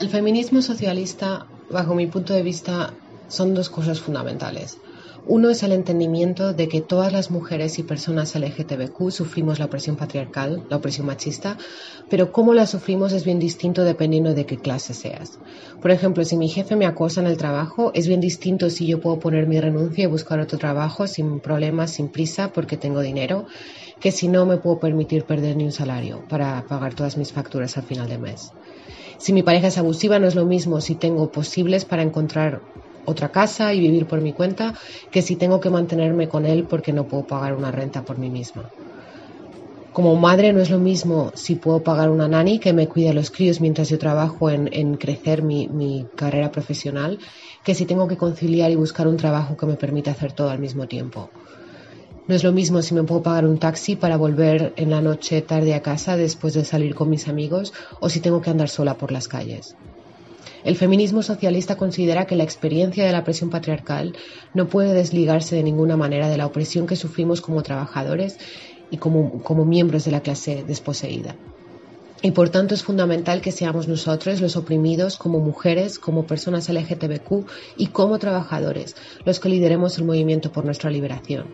El 0.00 0.08
feminismo 0.08 0.62
socialista, 0.62 1.46
bajo 1.70 1.94
mi 1.94 2.06
punto 2.06 2.32
de 2.32 2.42
vista, 2.42 2.90
son 3.30 3.54
dos 3.54 3.70
cosas 3.70 4.00
fundamentales. 4.00 4.78
Uno 5.26 5.50
es 5.50 5.62
el 5.62 5.72
entendimiento 5.72 6.54
de 6.54 6.68
que 6.68 6.80
todas 6.80 7.12
las 7.12 7.30
mujeres 7.30 7.78
y 7.78 7.82
personas 7.82 8.34
LGTBQ 8.34 9.10
sufrimos 9.10 9.58
la 9.58 9.66
opresión 9.66 9.96
patriarcal, 9.96 10.64
la 10.70 10.76
opresión 10.76 11.06
machista, 11.06 11.58
pero 12.08 12.32
cómo 12.32 12.54
la 12.54 12.66
sufrimos 12.66 13.12
es 13.12 13.24
bien 13.24 13.38
distinto 13.38 13.84
dependiendo 13.84 14.34
de 14.34 14.46
qué 14.46 14.56
clase 14.56 14.94
seas. 14.94 15.38
Por 15.82 15.90
ejemplo, 15.90 16.24
si 16.24 16.36
mi 16.36 16.48
jefe 16.48 16.74
me 16.74 16.86
acosa 16.86 17.20
en 17.20 17.26
el 17.26 17.36
trabajo, 17.36 17.92
es 17.94 18.08
bien 18.08 18.20
distinto 18.20 18.70
si 18.70 18.86
yo 18.86 19.00
puedo 19.00 19.18
poner 19.18 19.46
mi 19.46 19.60
renuncia 19.60 20.04
y 20.04 20.06
buscar 20.06 20.40
otro 20.40 20.58
trabajo 20.58 21.06
sin 21.06 21.40
problemas, 21.40 21.92
sin 21.92 22.08
prisa, 22.08 22.52
porque 22.52 22.78
tengo 22.78 23.00
dinero, 23.00 23.46
que 24.00 24.12
si 24.12 24.26
no 24.26 24.46
me 24.46 24.56
puedo 24.56 24.80
permitir 24.80 25.24
perder 25.24 25.56
ni 25.56 25.64
un 25.64 25.72
salario 25.72 26.24
para 26.28 26.64
pagar 26.66 26.94
todas 26.94 27.18
mis 27.18 27.30
facturas 27.30 27.76
al 27.76 27.84
final 27.84 28.08
de 28.08 28.18
mes. 28.18 28.52
Si 29.18 29.34
mi 29.34 29.42
pareja 29.42 29.66
es 29.66 29.76
abusiva, 29.76 30.18
no 30.18 30.26
es 30.26 30.34
lo 30.34 30.46
mismo 30.46 30.80
si 30.80 30.94
tengo 30.94 31.30
posibles 31.30 31.84
para 31.84 32.02
encontrar 32.02 32.62
otra 33.04 33.30
casa 33.30 33.72
y 33.74 33.80
vivir 33.80 34.06
por 34.06 34.20
mi 34.20 34.32
cuenta 34.32 34.74
que 35.10 35.22
si 35.22 35.36
tengo 35.36 35.60
que 35.60 35.70
mantenerme 35.70 36.28
con 36.28 36.46
él 36.46 36.66
porque 36.68 36.92
no 36.92 37.06
puedo 37.06 37.24
pagar 37.26 37.54
una 37.54 37.70
renta 37.70 38.02
por 38.02 38.18
mí 38.18 38.30
misma. 38.30 38.70
Como 39.92 40.14
madre 40.14 40.52
no 40.52 40.60
es 40.60 40.70
lo 40.70 40.78
mismo 40.78 41.32
si 41.34 41.56
puedo 41.56 41.82
pagar 41.82 42.10
una 42.10 42.28
nani 42.28 42.60
que 42.60 42.72
me 42.72 42.86
cuide 42.86 43.10
a 43.10 43.12
los 43.12 43.30
críos 43.32 43.60
mientras 43.60 43.88
yo 43.88 43.98
trabajo 43.98 44.48
en, 44.48 44.94
crecer 44.94 45.42
mi, 45.42 45.66
mi, 45.66 46.06
carrera 46.14 46.52
profesional 46.52 47.18
que 47.64 47.74
si 47.74 47.86
tengo 47.86 48.06
que 48.06 48.16
conciliar 48.16 48.70
y 48.70 48.76
buscar 48.76 49.08
un 49.08 49.16
trabajo 49.16 49.56
que 49.56 49.66
me 49.66 49.74
permita 49.74 50.12
hacer 50.12 50.32
todo 50.32 50.50
al 50.50 50.60
mismo 50.60 50.86
tiempo. 50.86 51.28
No 52.28 52.36
es 52.36 52.44
lo 52.44 52.52
mismo 52.52 52.80
si 52.82 52.94
me 52.94 53.02
puedo 53.02 53.24
pagar 53.24 53.44
un 53.44 53.58
taxi 53.58 53.96
para 53.96 54.16
volver 54.16 54.72
en 54.76 54.90
la 54.90 55.00
noche 55.00 55.42
tarde 55.42 55.74
a 55.74 55.82
casa 55.82 56.16
después 56.16 56.54
de 56.54 56.64
salir 56.64 56.94
con 56.94 57.10
mis 57.10 57.26
amigos 57.26 57.72
o 58.00 58.08
si 58.08 58.20
tengo 58.20 58.40
que 58.40 58.50
andar 58.50 58.68
sola 58.68 58.94
por 58.94 59.10
las 59.10 59.26
calles. 59.26 59.74
El 60.62 60.76
feminismo 60.76 61.22
socialista 61.22 61.76
considera 61.76 62.26
que 62.26 62.36
la 62.36 62.44
experiencia 62.44 63.04
de 63.04 63.12
la 63.12 63.24
presión 63.24 63.48
patriarcal 63.50 64.14
no 64.52 64.68
puede 64.68 64.92
desligarse 64.92 65.56
de 65.56 65.62
ninguna 65.62 65.96
manera 65.96 66.28
de 66.28 66.36
la 66.36 66.46
opresión 66.46 66.86
que 66.86 66.96
sufrimos 66.96 67.40
como 67.40 67.62
trabajadores 67.62 68.38
y 68.90 68.98
como, 68.98 69.42
como 69.42 69.64
miembros 69.64 70.04
de 70.04 70.10
la 70.10 70.20
clase 70.20 70.64
desposeída. 70.66 71.36
Y 72.22 72.32
por 72.32 72.50
tanto 72.50 72.74
es 72.74 72.82
fundamental 72.82 73.40
que 73.40 73.50
seamos 73.50 73.88
nosotros 73.88 74.42
los 74.42 74.54
oprimidos 74.56 75.16
como 75.16 75.40
mujeres, 75.40 75.98
como 75.98 76.26
personas 76.26 76.68
LGTBQ 76.68 77.46
y 77.78 77.86
como 77.86 78.18
trabajadores 78.18 78.94
los 79.24 79.40
que 79.40 79.48
lideremos 79.48 79.96
el 79.96 80.04
movimiento 80.04 80.52
por 80.52 80.66
nuestra 80.66 80.90
liberación. 80.90 81.46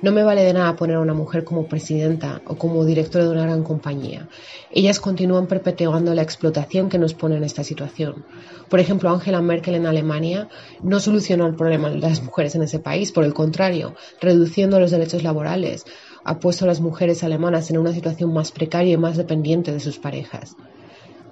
No 0.00 0.12
me 0.12 0.22
vale 0.22 0.42
de 0.42 0.54
nada 0.54 0.76
poner 0.76 0.96
a 0.96 1.00
una 1.00 1.12
mujer 1.12 1.44
como 1.44 1.68
presidenta 1.68 2.40
o 2.46 2.56
como 2.56 2.86
directora 2.86 3.24
de 3.24 3.32
una 3.32 3.42
gran 3.42 3.62
compañía. 3.64 4.26
Ellas 4.72 4.98
continúan 4.98 5.46
perpetuando 5.46 6.14
la 6.14 6.22
explotación 6.22 6.88
que 6.88 6.98
nos 6.98 7.12
pone 7.12 7.36
en 7.36 7.44
esta 7.44 7.62
situación. 7.62 8.24
Por 8.70 8.80
ejemplo, 8.80 9.10
Angela 9.10 9.42
Merkel 9.42 9.74
en 9.74 9.86
Alemania 9.86 10.48
no 10.82 11.00
solucionó 11.00 11.46
el 11.46 11.54
problema 11.54 11.90
de 11.90 11.98
las 11.98 12.22
mujeres 12.22 12.54
en 12.54 12.62
ese 12.62 12.78
país, 12.78 13.12
por 13.12 13.24
el 13.24 13.34
contrario, 13.34 13.94
reduciendo 14.22 14.80
los 14.80 14.90
derechos 14.90 15.22
laborales 15.22 15.84
ha 16.24 16.38
puesto 16.40 16.64
a 16.64 16.68
las 16.68 16.80
mujeres 16.80 17.22
alemanas 17.22 17.70
en 17.70 17.78
una 17.78 17.92
situación 17.92 18.32
más 18.32 18.50
precaria 18.50 18.94
y 18.94 18.96
más 18.96 19.16
dependiente 19.16 19.72
de 19.72 19.80
sus 19.80 19.98
parejas. 19.98 20.56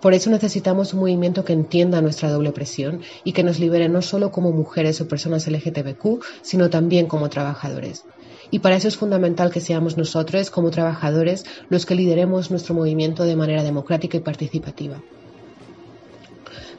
Por 0.01 0.15
eso 0.15 0.31
necesitamos 0.31 0.95
un 0.95 1.01
movimiento 1.01 1.45
que 1.45 1.53
entienda 1.53 2.03
nuestra 2.03 2.29
doble 2.29 2.51
presión 2.51 3.03
y 3.23 3.33
que 3.33 3.45
nos 3.45 3.61
libere 3.61 3.89
no 3.89 4.03
solo 4.03 4.33
como 4.33 4.51
mujeres 4.51 5.01
o 5.01 5.07
personas 5.07 5.47
LGTBQ, 5.47 6.23
sino 6.43 6.71
también 6.71 7.07
como 7.07 7.31
trabajadores. 7.31 8.05
Y 8.51 8.59
para 8.59 8.77
eso 8.77 8.89
es 8.89 8.97
fundamental 8.97 9.51
que 9.51 9.61
seamos 9.61 9.97
nosotros, 9.97 10.51
como 10.51 10.71
trabajadores, 10.71 11.45
los 11.71 11.87
que 11.87 11.95
lideremos 11.95 12.51
nuestro 12.51 12.75
movimiento 12.75 13.25
de 13.25 13.37
manera 13.37 13.63
democrática 13.63 14.17
y 14.17 14.21
participativa. 14.21 15.01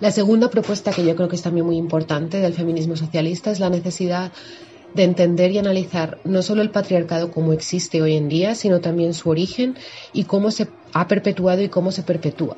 La 0.01 0.11
segunda 0.11 0.49
propuesta 0.49 0.91
que 0.91 1.05
yo 1.05 1.15
creo 1.15 1.29
que 1.29 1.37
es 1.37 1.41
también 1.41 1.65
muy 1.65 1.77
importante 1.77 2.41
del 2.41 2.53
feminismo 2.53 2.97
socialista 2.97 3.51
es 3.51 3.61
la 3.61 3.69
necesidad 3.69 4.33
de 4.93 5.03
entender 5.03 5.51
y 5.51 5.57
analizar 5.57 6.19
no 6.23 6.41
solo 6.41 6.61
el 6.61 6.69
patriarcado 6.69 7.31
como 7.31 7.53
existe 7.53 8.01
hoy 8.01 8.15
en 8.15 8.29
día, 8.29 8.55
sino 8.55 8.81
también 8.81 9.13
su 9.13 9.29
origen 9.29 9.75
y 10.13 10.25
cómo 10.25 10.51
se 10.51 10.67
ha 10.93 11.07
perpetuado 11.07 11.61
y 11.61 11.69
cómo 11.69 11.91
se 11.91 12.03
perpetúa. 12.03 12.57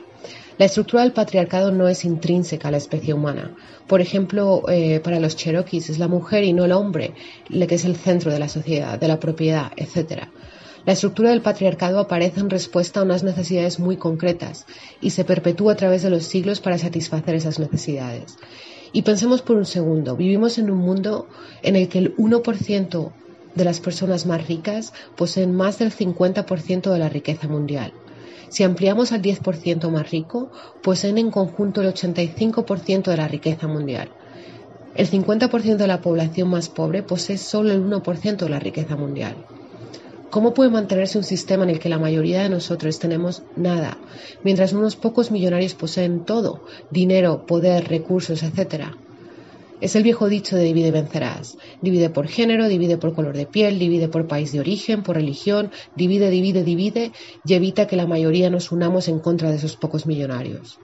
La 0.58 0.66
estructura 0.66 1.04
del 1.04 1.12
patriarcado 1.12 1.72
no 1.72 1.90
es 1.90 2.06
intrínseca 2.06 2.70
a 2.70 2.72
la 2.72 2.78
especie 2.78 3.14
humana. 3.14 3.54
Por 3.88 4.00
ejemplo, 4.00 4.64
eh, 4.70 5.02
para 5.02 5.20
los 5.20 5.36
cherokees 5.36 5.90
es 5.90 6.00
la 6.00 6.08
mujer 6.08 6.46
y 6.46 6.54
no 6.54 6.64
el 6.64 6.72
hombre 6.72 7.14
la 7.50 7.68
que 7.68 7.76
es 7.76 7.84
el 7.84 7.98
centro 7.98 8.32
de 8.32 8.40
la 8.40 8.48
sociedad, 8.48 8.98
de 8.98 9.08
la 9.10 9.20
propiedad, 9.20 9.74
etc. 9.76 10.30
La 10.86 10.94
estructura 10.94 11.32
del 11.32 11.42
patriarcado 11.42 12.00
aparece 12.00 12.40
en 12.40 12.50
respuesta 12.50 13.00
a 13.02 13.04
unas 13.04 13.24
necesidades 13.24 13.80
muy 13.80 13.98
concretas 13.98 14.66
y 15.02 15.10
se 15.10 15.26
perpetúa 15.26 15.74
a 15.74 15.76
través 15.76 16.04
de 16.04 16.10
los 16.10 16.24
siglos 16.24 16.62
para 16.62 16.78
satisfacer 16.78 17.36
esas 17.36 17.60
necesidades. 17.60 18.38
Y 18.96 19.02
pensemos 19.02 19.42
por 19.42 19.58
un 19.58 19.66
segundo, 19.66 20.16
vivimos 20.16 20.58
en 20.58 20.72
un 20.72 20.78
mundo 20.78 21.28
en 21.64 21.76
el 21.76 21.90
que 21.90 21.98
el 21.98 22.16
1% 22.16 23.12
de 23.54 23.66
las 23.66 23.82
personas 23.82 24.26
más 24.26 24.48
ricas 24.48 24.94
poseen 25.18 25.54
más 25.54 25.80
del 25.80 25.92
50% 25.92 26.94
de 26.94 26.98
la 26.98 27.10
riqueza 27.10 27.50
mundial. 27.50 27.92
Si 28.48 28.64
ampliamos 28.64 29.12
al 29.12 29.22
10% 29.22 29.90
más 29.90 30.12
rico, 30.12 30.50
poseen 30.82 31.18
en 31.18 31.30
conjunto 31.30 31.82
el 31.82 31.94
85% 31.94 33.12
de 33.12 33.18
la 33.18 33.28
riqueza 33.28 33.68
mundial. 33.68 34.12
El 34.96 35.12
50% 35.12 35.76
de 35.76 35.88
la 35.88 36.00
población 36.00 36.48
más 36.48 36.70
pobre 36.70 37.04
posee 37.04 37.38
solo 37.38 37.74
el 37.74 37.84
1% 37.84 38.38
de 38.38 38.50
la 38.50 38.60
riqueza 38.60 38.96
mundial. 38.96 39.36
¿Cómo 40.30 40.54
puede 40.54 40.70
mantenerse 40.70 41.18
un 41.18 41.24
sistema 41.24 41.64
en 41.64 41.70
el 41.70 41.80
que 41.80 41.90
la 41.90 42.00
mayoría 42.00 42.44
de 42.44 42.50
nosotros 42.50 43.00
tenemos 43.00 43.44
nada, 43.56 43.98
mientras 44.44 44.74
unos 44.74 44.96
pocos 44.96 45.32
millonarios 45.32 45.76
poseen 45.76 46.26
todo, 46.26 46.66
dinero, 46.92 47.46
poder, 47.46 47.88
recursos, 47.88 48.44
etcétera? 48.44 48.98
Es 49.82 49.96
el 49.96 50.04
viejo 50.04 50.30
dicho 50.30 50.56
de 50.56 50.64
divide 50.64 50.88
y 50.88 50.92
vencerás. 50.92 51.58
Divide 51.82 52.10
por 52.10 52.28
género, 52.28 52.68
divide 52.68 52.98
por 52.98 53.14
color 53.14 53.36
de 53.36 53.46
piel, 53.46 53.78
divide 53.78 54.08
por 54.08 54.28
país 54.28 54.52
de 54.52 54.62
origen, 54.62 55.04
por 55.04 55.16
religión, 55.16 55.72
divide, 55.96 56.30
divide, 56.30 56.64
divide 56.64 57.12
y 57.46 57.54
evita 57.54 57.86
que 57.86 57.98
la 57.98 58.08
mayoría 58.08 58.50
nos 58.50 58.72
unamos 58.72 59.08
en 59.10 59.20
contra 59.20 59.50
de 59.50 59.58
esos 59.58 59.76
pocos 59.76 60.06
millonarios. 60.06 60.80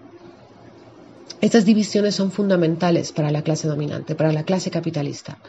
Estas 1.41 1.65
divisiones 1.65 2.13
son 2.13 2.31
fundamentales 2.31 3.11
para 3.11 3.31
la 3.31 3.41
clase 3.41 3.67
dominante, 3.67 4.13
para 4.13 4.31
la 4.31 4.43
clase 4.43 4.69
capitalista, 4.69 5.39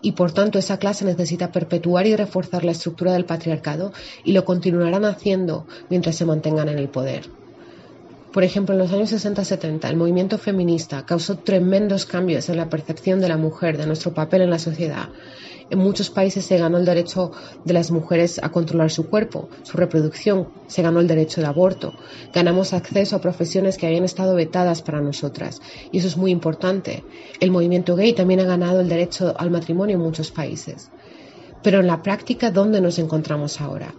y 0.00 0.12
por 0.12 0.32
tanto 0.32 0.58
esa 0.58 0.78
clase 0.78 1.04
necesita 1.04 1.52
perpetuar 1.52 2.06
y 2.06 2.16
reforzar 2.16 2.64
la 2.64 2.72
estructura 2.72 3.12
del 3.12 3.26
patriarcado 3.26 3.92
y 4.24 4.32
lo 4.32 4.46
continuarán 4.46 5.04
haciendo 5.04 5.66
mientras 5.90 6.16
se 6.16 6.24
mantengan 6.24 6.70
en 6.70 6.78
el 6.78 6.88
poder. 6.88 7.28
Por 8.32 8.44
ejemplo, 8.44 8.74
en 8.74 8.78
los 8.78 8.92
años 8.92 9.12
60-70, 9.12 9.90
el 9.90 9.96
movimiento 9.96 10.38
feminista 10.38 11.04
causó 11.04 11.36
tremendos 11.36 12.06
cambios 12.06 12.48
en 12.48 12.56
la 12.56 12.70
percepción 12.70 13.20
de 13.20 13.28
la 13.28 13.36
mujer, 13.36 13.76
de 13.76 13.86
nuestro 13.86 14.14
papel 14.14 14.40
en 14.40 14.50
la 14.50 14.58
sociedad. 14.58 15.10
En 15.72 15.78
muchos 15.78 16.10
países 16.10 16.44
se 16.44 16.58
ganó 16.58 16.76
el 16.76 16.84
derecho 16.84 17.32
de 17.64 17.72
las 17.72 17.90
mujeres 17.90 18.38
a 18.42 18.50
controlar 18.50 18.90
su 18.90 19.08
cuerpo, 19.08 19.48
su 19.62 19.78
reproducción, 19.78 20.48
se 20.66 20.82
ganó 20.82 21.00
el 21.00 21.06
derecho 21.06 21.40
de 21.40 21.46
aborto, 21.46 21.94
ganamos 22.30 22.74
acceso 22.74 23.16
a 23.16 23.22
profesiones 23.22 23.78
que 23.78 23.86
habían 23.86 24.04
estado 24.04 24.34
vetadas 24.34 24.82
para 24.82 25.00
nosotras. 25.00 25.62
Y 25.90 25.96
eso 25.96 26.08
es 26.08 26.18
muy 26.18 26.30
importante. 26.30 27.04
El 27.40 27.50
movimiento 27.50 27.96
gay 27.96 28.12
también 28.12 28.40
ha 28.40 28.44
ganado 28.44 28.80
el 28.80 28.88
derecho 28.90 29.32
al 29.38 29.50
matrimonio 29.50 29.96
en 29.96 30.02
muchos 30.02 30.30
países. 30.30 30.90
Pero 31.62 31.80
en 31.80 31.86
la 31.86 32.02
práctica, 32.02 32.50
¿dónde 32.50 32.82
nos 32.82 32.98
encontramos 32.98 33.58
ahora? 33.62 33.94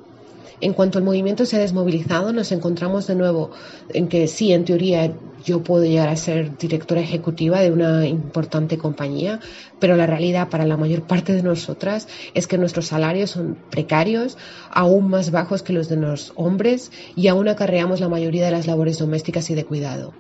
En 0.62 0.74
cuanto 0.74 0.98
el 0.98 1.04
movimiento 1.04 1.46
se 1.46 1.58
ha 1.58 1.60
desmovilizado, 1.60 2.34
nos 2.34 2.52
encontramos 2.52 3.08
de 3.08 3.16
nuevo 3.16 3.52
en 3.89 4.08
que 4.08 4.28
sí, 4.28 4.54
en 4.54 4.66
teoría 4.66 5.13
yo 5.44 5.63
puedo 5.63 5.84
llegar 5.84 6.10
a 6.10 6.16
ser 6.16 6.58
directora 6.58 7.02
ejecutiva 7.02 7.60
de 7.60 7.72
una 7.72 8.08
importante 8.08 8.78
compañía, 8.78 9.39
pero 9.80 9.96
la 9.96 10.08
realidad 10.08 10.50
para 10.50 10.66
la 10.66 10.78
mayor 10.78 11.04
parte 11.04 11.34
de 11.34 11.44
nosotras 11.44 12.08
es 12.34 12.48
que 12.48 12.58
nuestros 12.58 12.88
salarios 12.88 13.32
son 13.32 13.58
precarios, 13.70 14.38
aún 14.72 15.10
más 15.10 15.32
bajos 15.32 15.63
que 15.63 15.74
los 15.74 15.89
de 15.89 15.98
los 15.98 16.32
hombres 16.36 16.92
y 17.16 17.28
aún 17.28 17.48
acarreamos 17.48 18.00
la 18.00 18.10
mayoría 18.10 18.46
de 18.46 18.52
las 18.52 18.68
labores 18.68 19.00
domésticas 19.00 19.50
y 19.50 19.56
de 19.56 19.66
cuidado. 19.66 20.13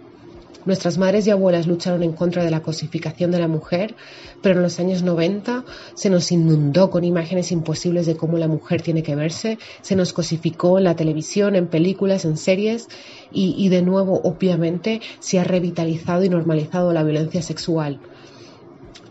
Nuestras 0.65 0.97
madres 0.97 1.27
y 1.27 1.29
abuelas 1.29 1.67
lucharon 1.67 2.03
en 2.03 2.13
contra 2.13 2.43
de 2.43 2.51
la 2.51 2.61
cosificación 2.61 3.31
de 3.31 3.39
la 3.39 3.49
mujer, 3.49 3.95
pero 4.41 4.55
en 4.55 4.61
los 4.61 4.79
años 4.79 5.03
90 5.03 5.65
se 5.93 6.09
nos 6.09 6.31
inundó 6.31 6.89
con 6.89 7.03
imágenes 7.03 7.51
imposibles 7.51 8.05
de 8.05 8.15
cómo 8.15 8.37
la 8.37 8.47
mujer 8.47 8.81
tiene 8.81 9.03
que 9.03 9.15
verse, 9.15 9.57
se 9.81 9.97
nos 9.97 10.13
cosificó 10.13 10.77
en 10.77 10.85
la 10.85 10.95
televisión, 10.95 11.55
en 11.55 11.67
películas, 11.67 12.23
en 12.23 12.37
series. 12.37 12.87
Y, 13.31 13.55
y 13.57 13.69
de 13.69 13.81
nuevo, 13.81 14.21
obviamente, 14.23 15.01
se 15.19 15.39
ha 15.39 15.43
revitalizado 15.43 16.23
y 16.23 16.29
normalizado 16.29 16.93
la 16.93 17.03
violencia 17.03 17.41
sexual. 17.41 17.99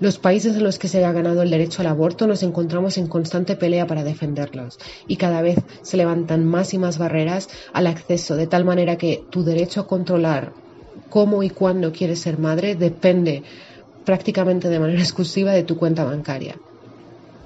Los 0.00 0.18
países 0.18 0.56
en 0.56 0.64
los 0.64 0.78
que 0.78 0.88
se 0.88 1.04
ha 1.04 1.12
ganado 1.12 1.42
el 1.42 1.50
derecho 1.50 1.82
al 1.82 1.88
aborto 1.88 2.26
nos 2.26 2.42
encontramos 2.42 2.98
en 2.98 3.06
constante 3.06 3.56
pelea 3.56 3.86
para 3.86 4.04
defenderlos. 4.04 4.78
Y 5.06 5.16
cada 5.16 5.42
vez 5.42 5.58
se 5.82 5.96
levantan 5.96 6.44
más 6.44 6.72
y 6.74 6.78
más 6.78 6.98
barreras 6.98 7.48
al 7.72 7.86
acceso, 7.86 8.36
de 8.36 8.46
tal 8.46 8.64
manera 8.64 8.96
que 8.96 9.22
tu 9.30 9.44
derecho 9.44 9.82
a 9.82 9.86
controlar 9.86 10.54
cómo 11.12 11.42
y 11.42 11.50
cuándo 11.50 11.92
quieres 11.92 12.20
ser 12.20 12.38
madre 12.38 12.74
depende 12.74 13.42
prácticamente 14.06 14.70
de 14.70 14.80
manera 14.80 15.00
exclusiva 15.06 15.52
de 15.52 15.62
tu 15.62 15.76
cuenta 15.76 16.04
bancaria. 16.04 16.56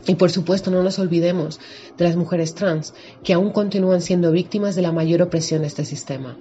Y 0.06 0.14
por 0.14 0.30
supuesto 0.30 0.70
no 0.70 0.84
nos 0.84 1.00
olvidemos 1.00 1.58
de 1.98 2.04
las 2.04 2.14
mujeres 2.14 2.54
trans, 2.54 2.94
que 3.24 3.32
aún 3.32 3.50
continúan 3.50 4.02
siendo 4.02 4.30
víctimas 4.30 4.76
de 4.76 4.82
la 4.82 4.92
mayor 4.92 5.20
opresión 5.20 5.62
de 5.62 5.66
este 5.66 5.84
sistema. 5.84 6.36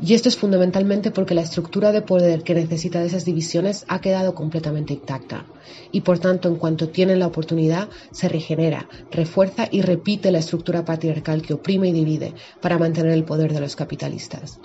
Y 0.00 0.14
esto 0.14 0.28
es 0.28 0.36
fundamentalmente 0.36 1.10
porque 1.10 1.34
la 1.34 1.40
estructura 1.40 1.90
de 1.90 2.02
poder 2.02 2.44
que 2.44 2.54
necesita 2.54 3.00
de 3.00 3.08
esas 3.08 3.24
divisiones 3.24 3.84
ha 3.88 4.00
quedado 4.00 4.32
completamente 4.32 4.94
intacta. 4.94 5.44
Y 5.90 6.02
por 6.02 6.20
tanto, 6.20 6.48
en 6.48 6.54
cuanto 6.54 6.88
tienen 6.88 7.18
la 7.18 7.26
oportunidad, 7.26 7.88
se 8.12 8.28
regenera, 8.28 8.88
refuerza 9.10 9.66
y 9.68 9.82
repite 9.82 10.30
la 10.30 10.38
estructura 10.38 10.84
patriarcal 10.84 11.42
que 11.42 11.54
oprime 11.54 11.88
y 11.88 11.92
divide 11.92 12.32
para 12.60 12.78
mantener 12.78 13.10
el 13.10 13.24
poder 13.24 13.52
de 13.52 13.60
los 13.60 13.74
capitalistas. 13.74 14.60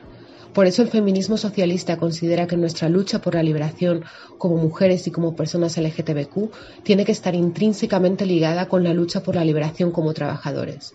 Por 0.54 0.68
eso 0.68 0.84
el 0.84 0.90
feminismo 0.90 1.36
socialista 1.38 1.98
considera 1.98 2.46
que 2.46 2.56
nuestra 2.56 2.88
lucha 2.88 3.20
por 3.20 3.34
la 3.34 3.42
liberación 3.42 4.04
como 4.38 4.58
mujeres 4.58 5.08
y 5.08 5.12
como 5.12 5.36
personas 5.36 5.78
LGTBQ 5.78 6.52
tiene 6.84 7.06
que 7.06 7.12
estar 7.12 7.34
intrínsecamente 7.34 8.28
ligada 8.28 8.68
con 8.68 8.84
la 8.84 8.94
lucha 8.94 9.24
por 9.24 9.34
la 9.34 9.44
liberación 9.44 9.90
como 9.90 10.14
trabajadores 10.14 10.94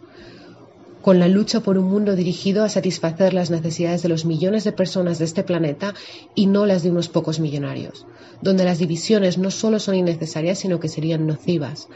con 1.02 1.18
la 1.18 1.28
lucha 1.28 1.60
por 1.60 1.78
un 1.78 1.88
mundo 1.88 2.16
dirigido 2.16 2.64
a 2.64 2.68
satisfacer 2.68 3.32
las 3.32 3.50
necesidades 3.50 4.02
de 4.02 4.08
los 4.08 4.24
millones 4.24 4.64
de 4.64 4.72
personas 4.72 5.18
de 5.18 5.24
este 5.24 5.42
planeta 5.42 5.94
y 6.34 6.46
no 6.46 6.66
las 6.66 6.82
de 6.82 6.90
unos 6.90 7.08
pocos 7.08 7.40
millonarios, 7.40 8.06
donde 8.42 8.64
las 8.64 8.78
divisiones 8.78 9.38
no 9.38 9.50
solo 9.50 9.78
son 9.78 9.94
innecesarias, 9.94 10.58
sino 10.58 10.80
que 10.80 10.88
serían 10.88 11.26
nocivas, 11.26 11.88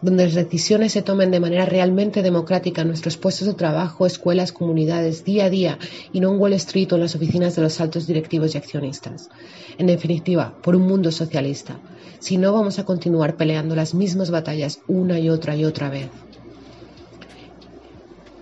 donde 0.00 0.24
las 0.24 0.34
decisiones 0.34 0.92
se 0.92 1.02
tomen 1.02 1.30
de 1.30 1.40
manera 1.40 1.66
realmente 1.66 2.22
democrática 2.22 2.82
en 2.82 2.88
nuestros 2.88 3.16
puestos 3.16 3.48
de 3.48 3.54
trabajo, 3.54 4.06
escuelas, 4.06 4.52
comunidades, 4.52 5.24
día 5.24 5.46
a 5.46 5.50
día, 5.50 5.78
y 6.12 6.20
no 6.20 6.32
en 6.32 6.40
Wall 6.40 6.52
Street 6.54 6.92
o 6.92 6.96
en 6.96 7.02
las 7.02 7.14
oficinas 7.14 7.56
de 7.56 7.62
los 7.62 7.80
altos 7.80 8.06
directivos 8.06 8.54
y 8.54 8.58
accionistas. 8.58 9.28
En 9.76 9.86
definitiva, 9.86 10.56
por 10.62 10.76
un 10.76 10.82
mundo 10.82 11.10
socialista. 11.10 11.78
Si 12.20 12.36
no, 12.36 12.52
vamos 12.52 12.78
a 12.78 12.84
continuar 12.84 13.36
peleando 13.36 13.74
las 13.74 13.94
mismas 13.94 14.30
batallas 14.30 14.80
una 14.88 15.18
y 15.18 15.30
otra 15.30 15.56
y 15.56 15.64
otra 15.64 15.88
vez. 15.88 16.08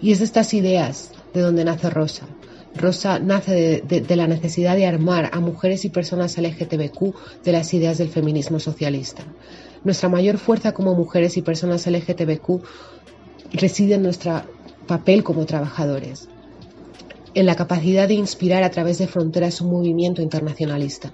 Y 0.01 0.13
es 0.13 0.19
de 0.19 0.25
estas 0.25 0.55
ideas 0.55 1.11
de 1.33 1.41
donde 1.41 1.65
nace 1.65 1.91
Rosa. 1.91 2.27
Rosa 2.77 3.19
nace 3.19 3.83
de, 3.87 4.17
la 4.17 4.27
necesidad 4.27 4.77
de 4.77 4.87
armar 4.87 5.31
a 5.33 5.41
mujeres 5.41 5.85
y 5.85 5.89
personas 5.89 6.37
LGTBQ 6.37 7.15
de 7.43 7.53
las 7.53 7.73
ideas 7.73 7.99
del 7.99 8.11
feminismo 8.11 8.61
socialista. 8.61 9.23
Nuestra 9.85 10.09
mayor 10.09 10.39
fuerza 10.39 10.73
como 10.73 10.95
mujeres 10.95 11.37
y 11.37 11.43
personas 11.43 11.87
LGTBQ 11.87 12.63
reside 13.53 13.95
en 13.95 14.03
nuestro 14.03 14.43
papel 14.87 15.25
como 15.25 15.47
trabajadores, 15.47 16.29
en 17.35 17.47
la 17.47 17.57
capacidad 17.57 18.09
de 18.09 18.15
inspirar 18.15 18.63
a 18.63 18.71
través 18.71 18.99
de 18.99 19.07
fronteras 19.07 19.61
un 19.61 19.71
movimiento 19.71 20.21
internacionalista. 20.21 21.13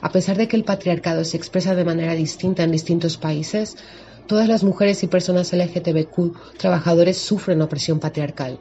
A 0.00 0.10
pesar 0.10 0.36
de 0.36 0.46
que 0.46 0.56
el 0.56 0.64
patriarcado 0.64 1.24
se 1.24 1.36
expresa 1.36 1.74
de 1.74 1.84
manera 1.84 2.14
distinta 2.14 2.62
en 2.62 2.72
distintos 2.72 3.16
países, 3.16 3.76
Todas 4.28 4.46
las 4.46 4.62
mujeres 4.62 5.02
y 5.02 5.06
personas 5.06 5.54
LGTBQ 5.54 6.58
trabajadores 6.58 7.16
sufren 7.16 7.62
opresión 7.62 7.98
patriarcal. 7.98 8.58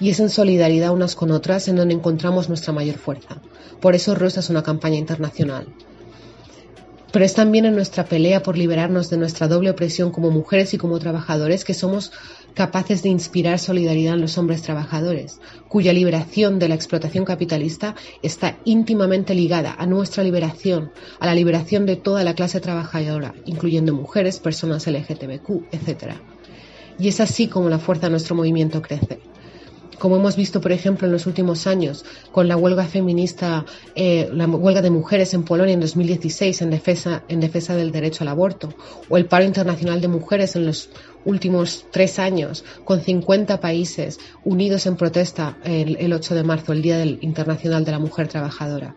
Y 0.00 0.10
es 0.10 0.18
en 0.18 0.28
solidaridad 0.28 0.90
unas 0.92 1.14
con 1.14 1.30
otras 1.30 1.68
en 1.68 1.76
donde 1.76 1.94
encontramos 1.94 2.48
nuestra 2.48 2.72
mayor 2.72 2.96
fuerza. 2.96 3.40
Por 3.80 3.94
eso 3.94 4.16
Rosa 4.16 4.40
es 4.40 4.50
una 4.50 4.64
campaña 4.64 4.96
internacional. 4.96 5.68
pero 7.12 7.24
es 7.24 7.34
también 7.34 7.64
en 7.64 7.76
nuestra 7.76 8.06
pelea 8.06 8.42
por 8.42 8.58
liberarnos 8.58 9.08
de 9.08 9.16
nuestra 9.16 9.46
doble 9.46 9.70
opresión 9.70 10.10
como 10.10 10.32
mujeres 10.32 10.74
y 10.74 10.78
como 10.78 10.98
trabajadores 10.98 11.64
que 11.64 11.72
somos 11.72 12.10
capaces 12.54 13.02
de 13.02 13.08
inspirar 13.08 13.58
solidaridad 13.58 14.14
en 14.14 14.20
los 14.20 14.38
hombres 14.38 14.62
trabajadores, 14.62 15.40
cuya 15.68 15.92
liberación 15.92 16.58
de 16.58 16.68
la 16.68 16.74
explotación 16.74 17.24
capitalista 17.24 17.94
está 18.22 18.56
íntimamente 18.64 19.34
ligada 19.34 19.74
a 19.76 19.86
nuestra 19.86 20.22
liberación, 20.24 20.92
a 21.18 21.26
la 21.26 21.34
liberación 21.34 21.84
de 21.84 21.96
toda 21.96 22.24
la 22.24 22.34
clase 22.34 22.60
trabajadora, 22.60 23.34
incluyendo 23.44 23.92
mujeres, 23.92 24.38
personas 24.38 24.86
LGTBQ, 24.86 25.66
etc. 25.72 26.14
Y 26.98 27.08
es 27.08 27.20
así 27.20 27.48
como 27.48 27.68
la 27.68 27.78
fuerza 27.78 28.06
de 28.06 28.12
nuestro 28.12 28.36
movimiento 28.36 28.80
crece 28.80 29.20
como 29.98 30.16
hemos 30.16 30.36
visto, 30.36 30.60
por 30.60 30.72
ejemplo, 30.72 31.06
en 31.06 31.12
los 31.12 31.26
últimos 31.26 31.66
años, 31.66 32.04
con 32.32 32.48
la 32.48 32.56
huelga 32.56 32.84
feminista, 32.84 33.64
eh, 33.94 34.28
la 34.32 34.46
huelga 34.46 34.82
de 34.82 34.90
mujeres 34.90 35.34
en 35.34 35.44
Polonia 35.44 35.74
en 35.74 35.80
2016 35.80 36.62
en 36.62 36.70
defensa, 36.70 37.22
en 37.28 37.40
defensa 37.40 37.74
del 37.76 37.92
derecho 37.92 38.24
al 38.24 38.28
aborto, 38.28 38.74
o 39.08 39.16
el 39.16 39.26
paro 39.26 39.44
internacional 39.44 40.00
de 40.00 40.08
mujeres 40.08 40.56
en 40.56 40.66
los 40.66 40.90
últimos 41.24 41.86
tres 41.90 42.18
años, 42.18 42.64
con 42.84 43.00
50 43.00 43.60
países 43.60 44.18
unidos 44.44 44.86
en 44.86 44.96
protesta 44.96 45.58
el, 45.64 45.96
el 45.96 46.12
8 46.12 46.34
de 46.34 46.44
marzo, 46.44 46.72
el 46.72 46.82
Día 46.82 46.98
del 46.98 47.18
Internacional 47.22 47.84
de 47.84 47.92
la 47.92 47.98
Mujer 47.98 48.28
Trabajadora 48.28 48.94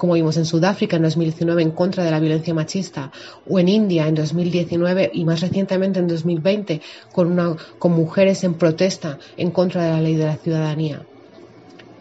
como 0.00 0.14
vimos 0.14 0.38
en 0.38 0.46
Sudáfrica 0.46 0.96
en 0.96 1.02
2019 1.02 1.60
en 1.60 1.72
contra 1.72 2.02
de 2.02 2.10
la 2.10 2.20
violencia 2.20 2.54
machista, 2.54 3.12
o 3.46 3.58
en 3.58 3.68
India 3.68 4.08
en 4.08 4.14
2019 4.14 5.10
y 5.12 5.26
más 5.26 5.42
recientemente 5.42 5.98
en 5.98 6.08
2020 6.08 6.80
con, 7.12 7.30
una, 7.30 7.54
con 7.78 7.92
mujeres 7.92 8.42
en 8.42 8.54
protesta 8.54 9.18
en 9.36 9.50
contra 9.50 9.84
de 9.84 9.90
la 9.90 10.00
ley 10.00 10.14
de 10.16 10.24
la 10.24 10.38
ciudadanía. 10.38 11.02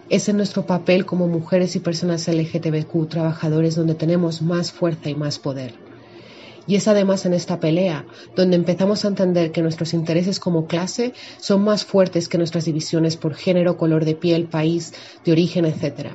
Es 0.08 0.30
en 0.30 0.38
nuestro 0.38 0.66
papel 0.66 1.06
como 1.06 1.28
mujeres 1.28 1.76
y 1.76 1.82
personas 1.82 2.26
LGTBQ 2.30 3.10
trabajadores 3.10 3.76
donde 3.76 3.96
tenemos 3.96 4.42
más 4.42 4.72
fuerza 4.72 5.10
y 5.10 5.16
más 5.16 5.38
poder. 5.38 5.74
Y 6.68 6.76
es 6.76 6.88
además 6.88 7.26
en 7.26 7.34
esta 7.34 7.60
pelea 7.60 8.06
donde 8.34 8.56
empezamos 8.56 9.04
a 9.04 9.10
entender 9.10 9.52
que 9.52 9.62
nuestros 9.62 9.94
intereses 9.94 10.40
como 10.40 10.68
clase 10.68 11.14
son 11.38 11.66
más 11.66 11.84
fuertes 11.84 12.30
que 12.30 12.38
nuestras 12.38 12.64
divisiones 12.64 13.18
por 13.18 13.36
género, 13.36 13.76
color 13.76 14.06
de 14.06 14.16
piel, 14.16 14.46
país, 14.46 14.94
de 15.26 15.34
origen, 15.34 15.66
etc. 15.66 16.12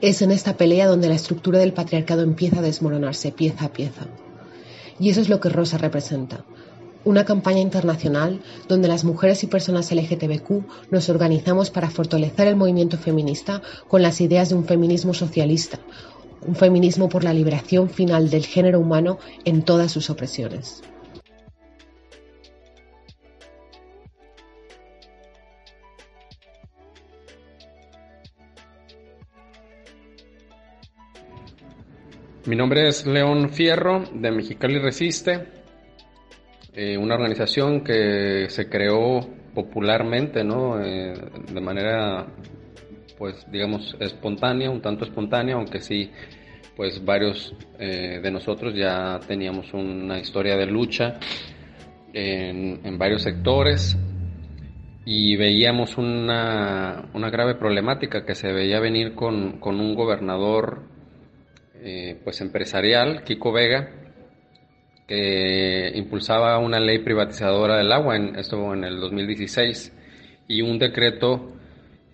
Es 0.00 0.22
en 0.22 0.30
esta 0.30 0.56
pelea 0.56 0.86
donde 0.86 1.10
la 1.10 1.14
estructura 1.14 1.58
del 1.58 1.74
patriarcado 1.74 2.22
empieza 2.22 2.60
a 2.60 2.62
desmoronarse 2.62 3.32
pieza 3.32 3.66
a 3.66 3.72
pieza. 3.72 4.06
Y 4.98 5.10
eso 5.10 5.20
es 5.20 5.28
lo 5.28 5.40
que 5.40 5.50
Rosa 5.50 5.76
representa. 5.76 6.42
Una 7.04 7.26
campaña 7.26 7.60
internacional 7.60 8.40
donde 8.66 8.88
las 8.88 9.04
mujeres 9.04 9.44
y 9.44 9.46
personas 9.46 9.92
LGTBQ 9.92 10.90
nos 10.90 11.10
organizamos 11.10 11.70
para 11.70 11.90
fortalecer 11.90 12.46
el 12.46 12.56
movimiento 12.56 12.96
feminista 12.96 13.60
con 13.88 14.00
las 14.00 14.22
ideas 14.22 14.48
de 14.48 14.54
un 14.54 14.64
feminismo 14.64 15.12
socialista, 15.12 15.80
un 16.46 16.54
feminismo 16.54 17.10
por 17.10 17.22
la 17.22 17.34
liberación 17.34 17.90
final 17.90 18.30
del 18.30 18.46
género 18.46 18.80
humano 18.80 19.18
en 19.44 19.62
todas 19.62 19.92
sus 19.92 20.08
opresiones. 20.08 20.82
Mi 32.50 32.56
nombre 32.56 32.88
es 32.88 33.06
León 33.06 33.50
Fierro 33.50 34.02
de 34.12 34.32
Mexicali 34.32 34.76
Resiste, 34.80 35.46
eh, 36.74 36.98
una 36.98 37.14
organización 37.14 37.84
que 37.84 38.46
se 38.48 38.68
creó 38.68 39.20
popularmente, 39.54 40.42
¿no? 40.42 40.82
Eh, 40.82 41.14
de 41.48 41.60
manera, 41.60 42.26
pues, 43.16 43.46
digamos, 43.52 43.96
espontánea, 44.00 44.68
un 44.68 44.82
tanto 44.82 45.04
espontánea, 45.04 45.54
aunque 45.54 45.78
sí, 45.78 46.10
pues, 46.74 47.04
varios 47.04 47.54
eh, 47.78 48.18
de 48.20 48.30
nosotros 48.32 48.74
ya 48.74 49.20
teníamos 49.28 49.72
una 49.72 50.18
historia 50.18 50.56
de 50.56 50.66
lucha 50.66 51.20
en, 52.12 52.98
varios 52.98 53.22
sectores 53.22 53.96
y 55.04 55.36
veíamos 55.36 55.96
una, 55.96 57.10
una, 57.14 57.30
grave 57.30 57.54
problemática 57.54 58.26
que 58.26 58.34
se 58.34 58.52
veía 58.52 58.80
venir 58.80 59.14
con, 59.14 59.60
con 59.60 59.78
un 59.78 59.94
gobernador 59.94 60.98
eh, 61.82 62.20
pues 62.22 62.40
empresarial, 62.40 63.24
Kiko 63.24 63.52
Vega, 63.52 63.90
que 65.06 65.92
impulsaba 65.94 66.58
una 66.58 66.78
ley 66.78 66.98
privatizadora 66.98 67.76
del 67.78 67.90
agua, 67.90 68.16
en, 68.16 68.36
esto 68.36 68.72
en 68.74 68.84
el 68.84 69.00
2016, 69.00 69.92
y 70.46 70.62
un 70.62 70.78
decreto 70.78 71.54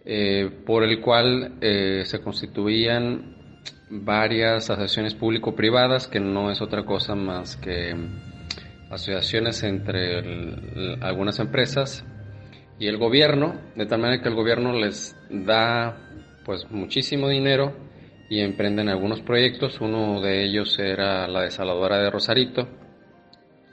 eh, 0.05 0.51
por 0.65 0.85
el 0.85 1.01
cual 1.01 1.59
eh, 1.61 2.03
se 2.05 2.21
constituían 2.21 3.61
varias 3.91 4.71
asociaciones 4.71 5.15
público-privadas, 5.15 6.09
que 6.09 6.21
no 6.21 6.51
es 6.51 6.61
otra 6.63 6.85
cosa 6.85 7.15
más 7.15 7.57
que 7.57 7.95
asociaciones 8.91 9.63
entre 9.65 10.19
algunas 11.01 11.39
empresas 11.41 12.05
y 12.79 12.87
el 12.87 12.99
gobierno, 12.99 13.61
de 13.75 13.87
tal 13.87 14.01
manera 14.01 14.23
que 14.23 14.29
el 14.29 14.35
gobierno 14.35 14.73
les 14.73 15.17
da 15.29 15.97
pues 16.45 16.71
muchísimo 16.71 17.29
dinero 17.29 17.86
y 18.29 18.41
emprenden 18.41 18.89
algunos 18.89 19.21
proyectos. 19.21 19.81
Uno 19.81 20.21
de 20.21 20.45
ellos 20.45 20.79
era 20.79 21.27
la 21.29 21.43
desaladora 21.43 21.99
de 21.99 22.11
Rosarito, 22.11 22.69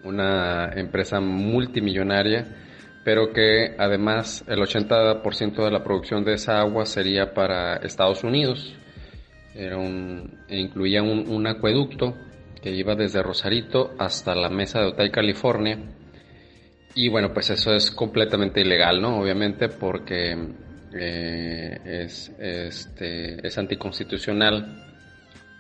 una 0.03 0.71
empresa 0.75 1.19
multimillonaria, 1.19 2.47
pero 3.03 3.33
que 3.33 3.75
además 3.77 4.43
el 4.47 4.59
80% 4.59 5.63
de 5.63 5.71
la 5.71 5.83
producción 5.83 6.23
de 6.23 6.33
esa 6.33 6.59
agua 6.59 6.85
sería 6.85 7.33
para 7.33 7.77
Estados 7.77 8.23
Unidos. 8.23 8.75
Era 9.55 9.77
un, 9.77 10.39
e 10.47 10.59
incluía 10.59 11.03
un, 11.03 11.47
acueducto 11.47 12.15
que 12.61 12.71
iba 12.71 12.95
desde 12.95 13.21
Rosarito 13.21 13.93
hasta 13.99 14.33
la 14.33 14.49
mesa 14.49 14.79
de 14.79 14.87
Otay, 14.87 15.11
California. 15.11 15.77
Y 16.95 17.09
bueno, 17.09 17.33
pues 17.33 17.49
eso 17.49 17.73
es 17.73 17.91
completamente 17.91 18.61
ilegal, 18.61 19.01
¿no? 19.01 19.19
Obviamente 19.19 19.67
porque 19.67 20.37
eh, 20.95 21.79
es, 21.85 22.31
este, 22.39 23.45
es 23.45 23.57
anticonstitucional 23.57 24.83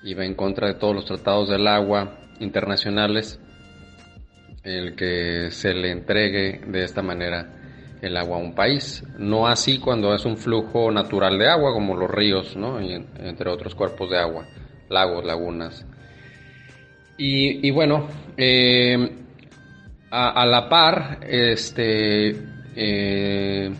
y 0.03 0.13
va 0.13 0.25
en 0.25 0.35
contra 0.35 0.67
de 0.67 0.75
todos 0.75 0.95
los 0.95 1.05
tratados 1.05 1.49
del 1.49 1.67
agua 1.67 2.19
internacionales 2.39 3.39
el 4.63 4.95
que 4.95 5.51
se 5.51 5.73
le 5.73 5.91
entregue 5.91 6.61
de 6.67 6.83
esta 6.83 7.01
manera 7.01 7.63
el 8.01 8.17
agua 8.17 8.37
a 8.37 8.41
un 8.41 8.53
país. 8.53 9.03
No 9.17 9.47
así 9.47 9.79
cuando 9.79 10.13
es 10.13 10.25
un 10.25 10.37
flujo 10.37 10.91
natural 10.91 11.37
de 11.37 11.49
agua, 11.49 11.73
como 11.73 11.95
los 11.95 12.09
ríos, 12.09 12.55
¿no? 12.55 12.81
y, 12.81 12.93
entre 12.93 13.49
otros 13.49 13.75
cuerpos 13.75 14.09
de 14.09 14.17
agua, 14.17 14.45
lagos, 14.89 15.23
lagunas. 15.25 15.85
Y, 17.17 17.71
bueno, 17.71 18.07
eh, 18.35 18.97
a, 20.11 20.45
la 20.45 20.67
par, 20.67 21.19
este, 21.25 22.35
eh, 22.75 23.71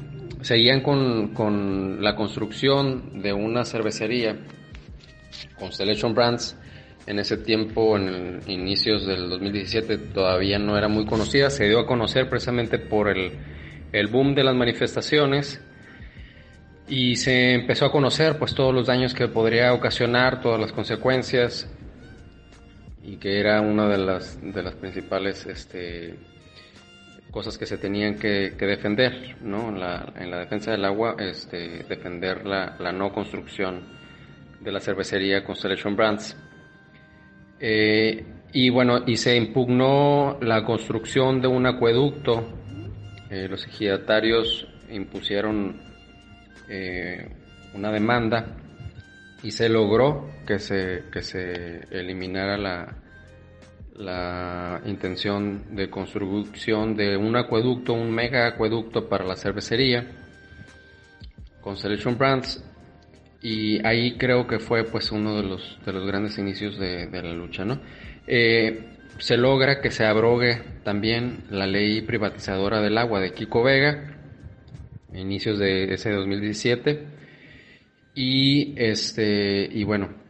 seguían 0.44 0.82
con, 0.82 2.04
la 2.04 2.16
construcción 2.16 3.22
de 3.22 3.34
una 3.34 3.66
cervecería, 3.66 4.36
Constellation 5.58 6.14
Brands, 6.14 6.58
en 7.08 7.20
ese 7.20 7.38
tiempo, 7.38 7.98
en 7.98 8.42
inicios 8.48 9.06
del 9.06 9.30
2017, 9.30 9.98
todavía 9.98 10.60
no 10.60 10.78
era 10.78 10.88
muy 10.88 11.06
conocida, 11.06 11.50
se 11.50 11.68
dio 11.68 11.80
a 11.80 11.88
conocer 11.88 12.30
precisamente 12.30 12.78
por 12.78 13.10
el, 13.10 13.32
el 13.92 14.08
boom 14.08 14.36
de 14.36 14.44
las 14.44 14.56
manifestaciones 14.56 15.62
y 16.88 17.16
se 17.16 17.54
empezó 17.54 17.86
a 17.86 17.92
conocer 17.92 18.38
pues 18.38 18.54
todos 18.54 18.74
los 18.74 18.88
daños 18.88 19.14
que 19.14 19.28
podría 19.28 19.74
ocasionar, 19.74 20.42
todas 20.42 20.60
las 20.60 20.72
consecuencias 20.72 21.70
y 23.02 23.18
que 23.18 23.40
era 23.40 23.62
una 23.62 23.88
de 23.88 23.98
las, 23.98 24.40
de 24.42 24.64
las 24.64 24.76
principales 24.76 25.46
este, 25.46 26.16
cosas 27.34 27.58
que 27.58 27.66
se 27.66 27.80
tenían 27.80 28.20
que, 28.20 28.52
defender, 28.60 29.36
¿no? 29.42 29.72
La, 29.72 30.14
en 30.16 30.30
la 30.30 30.38
defensa 30.38 30.72
del 30.72 30.86
agua, 30.86 31.16
este, 31.18 31.84
defender 31.90 32.46
la, 32.46 32.92
no 32.94 33.12
construcción 33.12 33.82
de 34.62 34.72
la 34.72 34.80
cervecería 34.80 35.44
Constellation 35.44 35.96
Brands. 35.96 36.38
Eh, 37.60 38.24
y 38.54 38.70
bueno, 38.70 39.04
y 39.08 39.18
se 39.18 39.36
impugnó 39.36 40.38
la 40.42 40.64
construcción 40.64 41.42
de 41.42 41.48
un 41.48 41.66
acueducto. 41.66 42.54
Eh, 43.32 43.48
los 43.50 43.66
ejidatarios 43.66 44.68
impusieron 44.92 45.82
eh, 46.70 47.30
una 47.74 47.92
demanda 47.92 48.58
y 49.42 49.50
se 49.50 49.70
logró 49.70 50.30
que 50.46 50.60
se, 50.60 51.06
que 51.12 51.24
se 51.24 51.88
eliminara 51.90 52.58
la, 52.60 53.03
la 53.96 54.82
intención 54.86 55.76
de 55.76 55.90
construcción 55.90 56.96
de 56.96 57.16
un 57.16 57.36
acueducto, 57.36 57.94
un 57.94 58.12
mega 58.12 58.48
acueducto 58.48 59.08
para 59.08 59.26
la 59.26 59.36
cervecería 59.36 60.08
con 61.62 61.78
Selection 61.78 62.18
Brands 62.18 62.64
y 63.42 63.86
ahí 63.86 64.18
creo 64.18 64.48
que 64.48 64.60
fue 64.60 64.86
pues 64.86 65.12
uno 65.12 65.36
de 65.36 65.44
los, 65.44 65.80
de 65.86 65.94
los 65.94 66.08
grandes 66.08 66.38
inicios 66.38 66.80
de, 66.80 67.08
la 67.12 67.34
lucha, 67.34 67.66
¿no? 67.66 67.80
Eh, 68.26 68.90
se 69.20 69.38
logra 69.38 69.82
que 69.82 69.92
se 69.92 70.06
abrogue 70.06 70.62
también 70.84 71.44
la 71.50 71.68
ley 71.68 72.02
privatizadora 72.02 72.82
del 72.82 72.98
agua 72.98 73.20
de 73.20 73.34
Kiko 73.34 73.64
Vega, 73.64 74.18
inicios 75.14 75.60
de 75.60 75.94
ese 75.94 76.12
2017, 76.12 77.06
y 78.16 78.74
este, 78.78 79.68
y 79.72 79.84
bueno, 79.84 80.23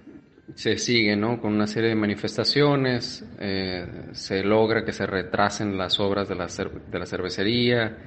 se 0.55 0.77
sigue, 0.77 1.15
¿no? 1.15 1.39
Con 1.41 1.53
una 1.53 1.67
serie 1.67 1.89
de 1.89 1.95
manifestaciones, 1.95 3.25
eh, 3.39 3.85
se 4.11 4.43
logra 4.43 4.85
que 4.85 4.91
se 4.91 5.05
retrasen 5.05 5.77
las 5.77 5.99
obras 5.99 6.29
de 6.29 6.35
la, 6.35 6.47
de 6.47 6.99
la 6.99 7.05
cervecería, 7.05 7.97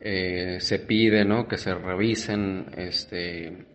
eh, 0.00 0.58
se 0.60 0.78
pide, 0.80 1.24
¿no? 1.24 1.48
Que 1.48 1.58
se 1.58 1.74
revisen, 1.74 2.66
este, 2.76 3.66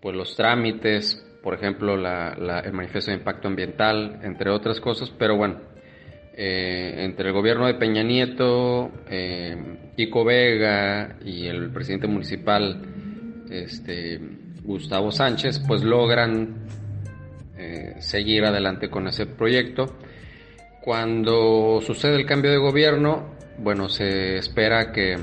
pues 0.00 0.16
los 0.16 0.34
trámites, 0.36 1.24
por 1.42 1.54
ejemplo, 1.54 1.94
el 1.94 2.72
manifiesto 2.72 3.10
de 3.10 3.18
impacto 3.18 3.48
ambiental, 3.48 4.20
entre 4.22 4.50
otras 4.50 4.80
cosas, 4.80 5.10
pero 5.10 5.36
bueno, 5.36 5.60
eh, 6.34 6.94
entre 6.98 7.28
el 7.28 7.32
gobierno 7.32 7.66
de 7.66 7.74
Peña 7.74 8.02
Nieto, 8.02 8.90
Kiko 9.96 10.24
Vega 10.24 11.16
y 11.24 11.46
el 11.46 11.70
presidente 11.70 12.06
municipal, 12.06 12.80
este, 13.50 14.20
Gustavo 14.62 15.10
Sánchez, 15.10 15.60
pues 15.66 15.82
logran 15.82 16.81
eh, 17.62 17.94
seguir 18.00 18.44
adelante 18.44 18.90
con 18.90 19.06
ese 19.08 19.26
proyecto. 19.26 19.96
Cuando 20.80 21.80
sucede 21.80 22.16
el 22.16 22.26
cambio 22.26 22.50
de 22.50 22.58
gobierno, 22.58 23.36
bueno, 23.58 23.88
se 23.88 24.36
espera 24.38 24.90
que 24.92 25.16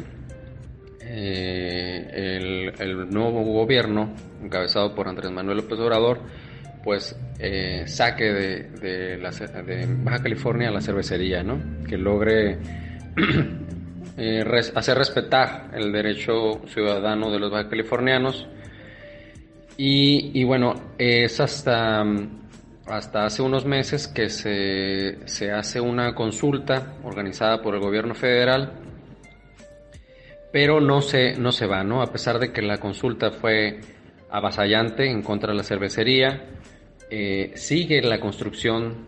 el, 1.02 2.74
el, 2.80 3.10
nuevo 3.10 3.44
gobierno, 3.44 4.14
encabezado 4.44 4.94
por 4.94 5.08
Andrés 5.08 5.32
Manuel 5.32 5.58
López 5.58 5.80
Obrador, 5.80 6.20
pues 6.84 7.16
eh, 7.40 7.84
saque 7.88 8.26
de, 8.26 8.64
de, 8.80 9.88
Baja 10.04 10.24
California 10.24 10.72
la 10.72 10.82
cervecería, 10.82 11.44
¿no? 11.44 11.60
Que 11.88 11.98
logre 11.98 12.58
eh, 14.18 14.44
hacer 14.76 14.98
respetar 14.98 15.72
el 15.74 15.92
derecho 15.92 16.62
ciudadano 16.68 17.32
de 17.32 17.40
los 17.40 17.52
baja 17.52 17.70
californianos. 17.70 18.48
Y, 19.82 20.44
bueno, 20.44 20.74
es 20.98 21.40
hasta, 21.40 22.04
hasta 22.86 23.26
hace 23.26 23.42
unos 23.42 23.66
meses 23.66 24.10
que 24.10 24.30
se, 24.30 25.26
se 25.26 25.52
hace 25.52 25.80
una 25.80 26.14
consulta 26.14 26.98
organizada 27.04 27.62
por 27.62 27.76
el 27.76 27.80
gobierno 27.80 28.14
federal 28.14 28.74
pero 30.52 30.82
no 30.82 31.02
se, 31.02 31.36
no 31.36 31.52
se 31.52 31.68
va, 31.68 31.84
¿no? 31.84 32.02
A 32.02 32.12
pesar 32.12 32.40
de 32.40 32.52
que 32.52 32.62
la 32.62 32.78
consulta 32.78 33.32
fue 33.32 33.80
avasallante 34.30 35.10
en 35.10 35.22
contra 35.22 35.52
de 35.52 35.58
la 35.58 35.64
cervecería, 35.64 36.44
eh, 37.10 37.52
sigue 37.56 38.02
la 38.02 38.20
construcción 38.20 39.08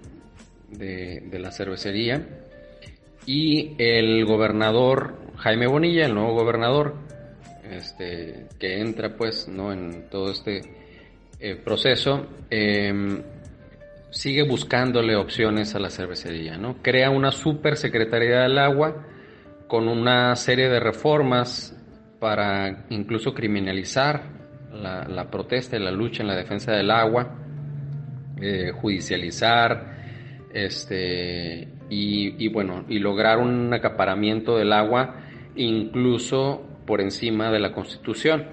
de, 0.69 1.27
la 1.39 1.51
cervecería 1.51 2.25
y 3.25 3.75
el 3.77 4.25
gobernador 4.25 5.17
Jaime 5.37 5.67
Bonilla, 5.67 6.05
el 6.05 6.13
nuevo 6.13 6.33
gobernador, 6.33 6.95
este, 7.71 8.47
que 8.59 8.79
entra 8.79 9.15
pues 9.15 9.47
no 9.47 9.71
en 9.71 10.09
todo 10.09 10.31
este 10.31 10.61
eh, 11.39 11.55
proceso, 11.55 12.27
em, 12.49 13.21
sigue 14.11 14.43
buscándole 14.43 15.15
opciones 15.15 15.73
a 15.73 15.79
la 15.79 15.89
cervecería, 15.89 16.57
¿no? 16.57 16.81
Crea 16.81 17.09
una 17.09 17.31
super 17.31 17.77
secretaría 17.77 18.41
del 18.41 18.57
agua 18.57 19.07
con 19.67 19.87
una 19.87 20.35
serie 20.35 20.69
de 20.69 20.79
reformas 20.79 21.75
para 22.19 22.85
incluso 22.89 23.33
criminalizar 23.33 24.23
la, 24.73 25.29
protesta 25.31 25.77
y 25.77 25.79
la 25.79 25.91
lucha 25.91 26.23
en 26.23 26.27
la 26.27 26.35
defensa 26.35 26.71
del 26.71 26.91
agua 26.91 27.37
eh, 28.39 28.71
judicializar 28.71 29.97
este, 30.53 31.67
y, 31.89 32.47
bueno, 32.49 32.85
y 32.87 32.99
lograr 32.99 33.37
un 33.37 33.73
acaparamiento 33.73 34.57
del 34.57 34.73
agua 34.73 35.15
incluso 35.55 36.70
por 36.85 37.01
encima 37.01 37.51
de 37.51 37.59
la 37.59 37.73
Constitución. 37.73 38.45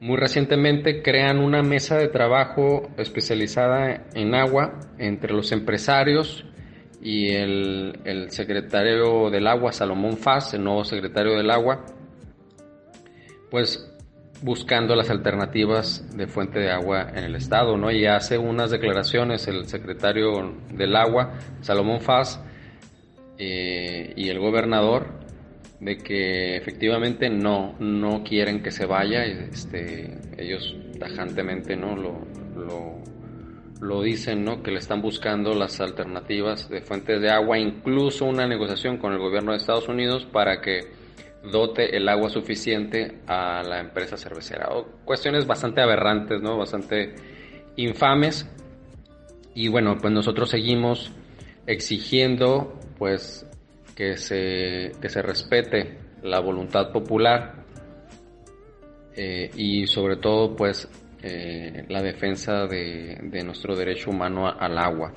Muy 0.00 0.16
recientemente 0.16 1.02
crean 1.02 1.38
una 1.38 1.62
mesa 1.62 1.96
de 1.96 2.08
trabajo 2.08 2.90
especializada 2.96 4.06
en 4.14 4.34
agua 4.34 4.80
entre 4.98 5.32
los 5.32 5.52
empresarios 5.52 6.44
y 7.00 7.30
el, 7.30 8.00
el 8.04 8.30
secretario 8.30 9.30
del 9.30 9.46
agua, 9.46 9.72
Salomón 9.72 10.16
Faz, 10.16 10.54
el 10.54 10.64
nuevo 10.64 10.84
secretario 10.84 11.36
del 11.36 11.50
agua, 11.50 11.84
pues 13.50 13.88
buscando 14.42 14.96
las 14.96 15.08
alternativas 15.08 16.04
de 16.16 16.26
fuente 16.26 16.58
de 16.58 16.70
agua 16.70 17.08
en 17.14 17.24
el 17.24 17.36
estado, 17.36 17.76
¿no? 17.76 17.90
Y 17.90 18.06
hace 18.06 18.38
unas 18.38 18.70
declaraciones 18.70 19.46
el 19.46 19.66
secretario 19.66 20.56
del 20.72 20.96
agua, 20.96 21.38
Salomón 21.60 22.00
Faz, 22.00 22.40
eh, 23.38 24.12
y 24.16 24.28
el 24.28 24.38
gobernador 24.38 25.21
de 25.82 25.98
que 25.98 26.56
efectivamente 26.56 27.28
no, 27.28 27.74
no 27.80 28.22
quieren 28.22 28.62
que 28.62 28.70
se 28.70 28.86
vaya, 28.86 29.24
este, 29.24 30.16
ellos 30.38 30.76
tajantemente 30.98 31.76
no 31.76 31.96
lo, 31.96 32.24
lo, 32.56 33.02
lo 33.80 34.02
dicen, 34.02 34.44
¿no? 34.44 34.62
que 34.62 34.70
le 34.70 34.78
están 34.78 35.02
buscando 35.02 35.54
las 35.54 35.80
alternativas 35.80 36.68
de 36.68 36.82
fuentes 36.82 37.20
de 37.20 37.30
agua, 37.30 37.58
incluso 37.58 38.26
una 38.26 38.46
negociación 38.46 38.96
con 38.98 39.12
el 39.12 39.18
gobierno 39.18 39.50
de 39.50 39.58
Estados 39.58 39.88
Unidos 39.88 40.24
para 40.24 40.60
que 40.60 40.82
dote 41.50 41.96
el 41.96 42.08
agua 42.08 42.30
suficiente 42.30 43.18
a 43.26 43.64
la 43.64 43.80
empresa 43.80 44.16
cervecera. 44.16 44.68
cuestiones 45.04 45.48
bastante 45.48 45.80
aberrantes, 45.80 46.40
¿no? 46.40 46.56
Bastante 46.56 47.16
infames. 47.74 48.48
Y 49.52 49.66
bueno, 49.66 49.96
pues 50.00 50.12
nosotros 50.12 50.48
seguimos 50.48 51.10
exigiendo 51.66 52.78
pues 52.98 53.44
que 53.94 54.16
se, 54.16 54.92
que 55.00 55.08
se 55.08 55.22
respete 55.22 55.98
la 56.22 56.40
voluntad 56.40 56.92
popular 56.92 57.64
eh, 59.14 59.50
y 59.56 59.86
sobre 59.86 60.16
todo 60.16 60.56
pues 60.56 60.88
eh, 61.22 61.84
la 61.88 62.02
defensa 62.02 62.66
de, 62.66 63.18
de 63.22 63.44
nuestro 63.44 63.76
derecho 63.76 64.10
humano 64.10 64.48
al 64.48 64.78
agua. 64.78 65.12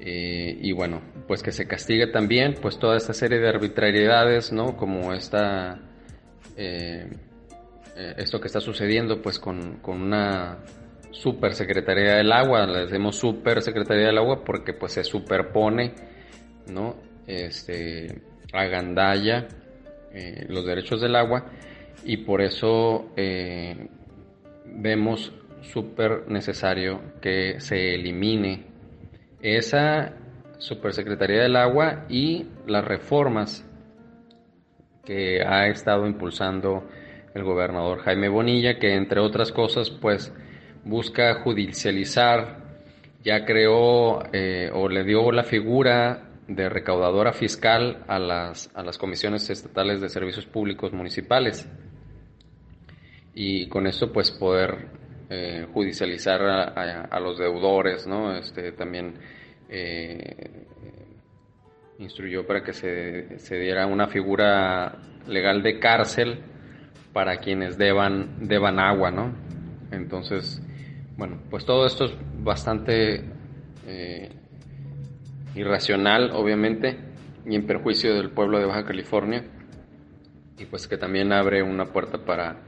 Eh, 0.00 0.58
y 0.60 0.72
bueno, 0.72 1.00
pues 1.28 1.42
que 1.42 1.52
se 1.52 1.68
castigue 1.68 2.08
también 2.08 2.54
pues 2.60 2.78
toda 2.78 2.96
esta 2.96 3.12
serie 3.12 3.38
de 3.38 3.48
arbitrariedades, 3.48 4.52
¿no? 4.52 4.76
Como 4.76 5.12
esta, 5.12 5.80
esto 8.16 8.40
que 8.40 8.46
está 8.48 8.60
sucediendo 8.60 9.22
pues 9.22 9.38
con, 9.38 9.76
con 9.76 10.02
una 10.02 10.58
super 11.12 11.54
secretaría 11.54 12.16
del 12.16 12.32
agua, 12.32 12.66
le 12.66 12.86
decimos 12.86 13.16
super 13.16 13.62
secretaría 13.62 14.06
del 14.06 14.18
agua 14.18 14.42
porque 14.42 14.72
pues 14.72 14.92
se 14.92 15.04
superpone, 15.04 15.94
¿no? 16.68 16.96
Este, 17.26 18.22
agandalla 18.52 19.48
los 20.48 20.66
derechos 20.66 21.00
del 21.00 21.16
agua 21.16 21.46
y 22.04 22.18
por 22.18 22.42
eso 22.42 23.10
vemos 24.66 25.32
súper 25.62 26.28
necesario 26.28 27.00
que 27.20 27.60
se 27.60 27.94
elimine 27.94 28.66
esa 29.40 30.14
Supersecretaría 30.58 31.42
del 31.42 31.56
Agua 31.56 32.04
y 32.08 32.46
las 32.68 32.84
reformas 32.84 33.68
que 35.04 35.42
ha 35.44 35.66
estado 35.66 36.06
impulsando 36.06 36.88
el 37.34 37.42
gobernador 37.42 37.98
Jaime 38.02 38.28
Bonilla, 38.28 38.78
que 38.78 38.94
entre 38.94 39.18
otras 39.18 39.50
cosas, 39.50 39.90
pues 39.90 40.32
busca 40.84 41.42
judicializar, 41.42 42.58
ya 43.24 43.44
creó 43.44 44.22
eh, 44.32 44.70
o 44.72 44.88
le 44.88 45.02
dio 45.02 45.32
la 45.32 45.42
figura 45.42 46.30
de 46.54 46.68
recaudadora 46.68 47.32
fiscal 47.32 48.04
a 48.08 48.18
las, 48.18 48.70
a 48.74 48.82
las 48.82 48.98
comisiones 48.98 49.48
estatales 49.50 50.00
de 50.00 50.08
servicios 50.08 50.46
públicos 50.46 50.92
municipales. 50.92 51.68
Y 53.34 53.68
con 53.68 53.86
esto, 53.86 54.12
pues 54.12 54.30
poder 54.30 54.88
eh, 55.30 55.66
judicializar 55.72 56.42
a, 56.42 57.20
los 57.20 57.38
deudores, 57.38 58.06
¿no? 58.06 58.36
Este, 58.36 58.72
también 58.72 59.14
eh, 59.68 60.66
instruyó 61.98 62.46
para 62.46 62.62
que 62.62 62.72
se, 62.72 63.38
se, 63.38 63.56
diera 63.56 63.86
una 63.86 64.08
figura 64.08 64.98
legal 65.26 65.62
de 65.62 65.78
cárcel 65.78 66.42
para 67.12 67.38
quienes 67.38 67.78
deban, 67.78 68.46
deban 68.46 68.78
agua, 68.78 69.10
¿no? 69.10 69.34
Entonces, 69.90 70.62
bueno, 71.16 71.40
pues 71.50 71.64
todo 71.64 71.86
esto 71.86 72.06
es 72.06 72.12
bastante 72.38 73.24
eh, 73.86 74.30
irracional, 75.54 76.30
obviamente, 76.32 76.98
y 77.46 77.54
en 77.54 77.66
perjuicio 77.66 78.14
del 78.14 78.30
pueblo 78.30 78.58
de 78.58 78.66
Baja 78.66 78.84
California, 78.84 79.44
y 80.58 80.64
pues 80.66 80.86
que 80.86 80.96
también 80.96 81.32
abre 81.32 81.62
una 81.62 81.86
puerta 81.86 82.18
para, 82.24 82.62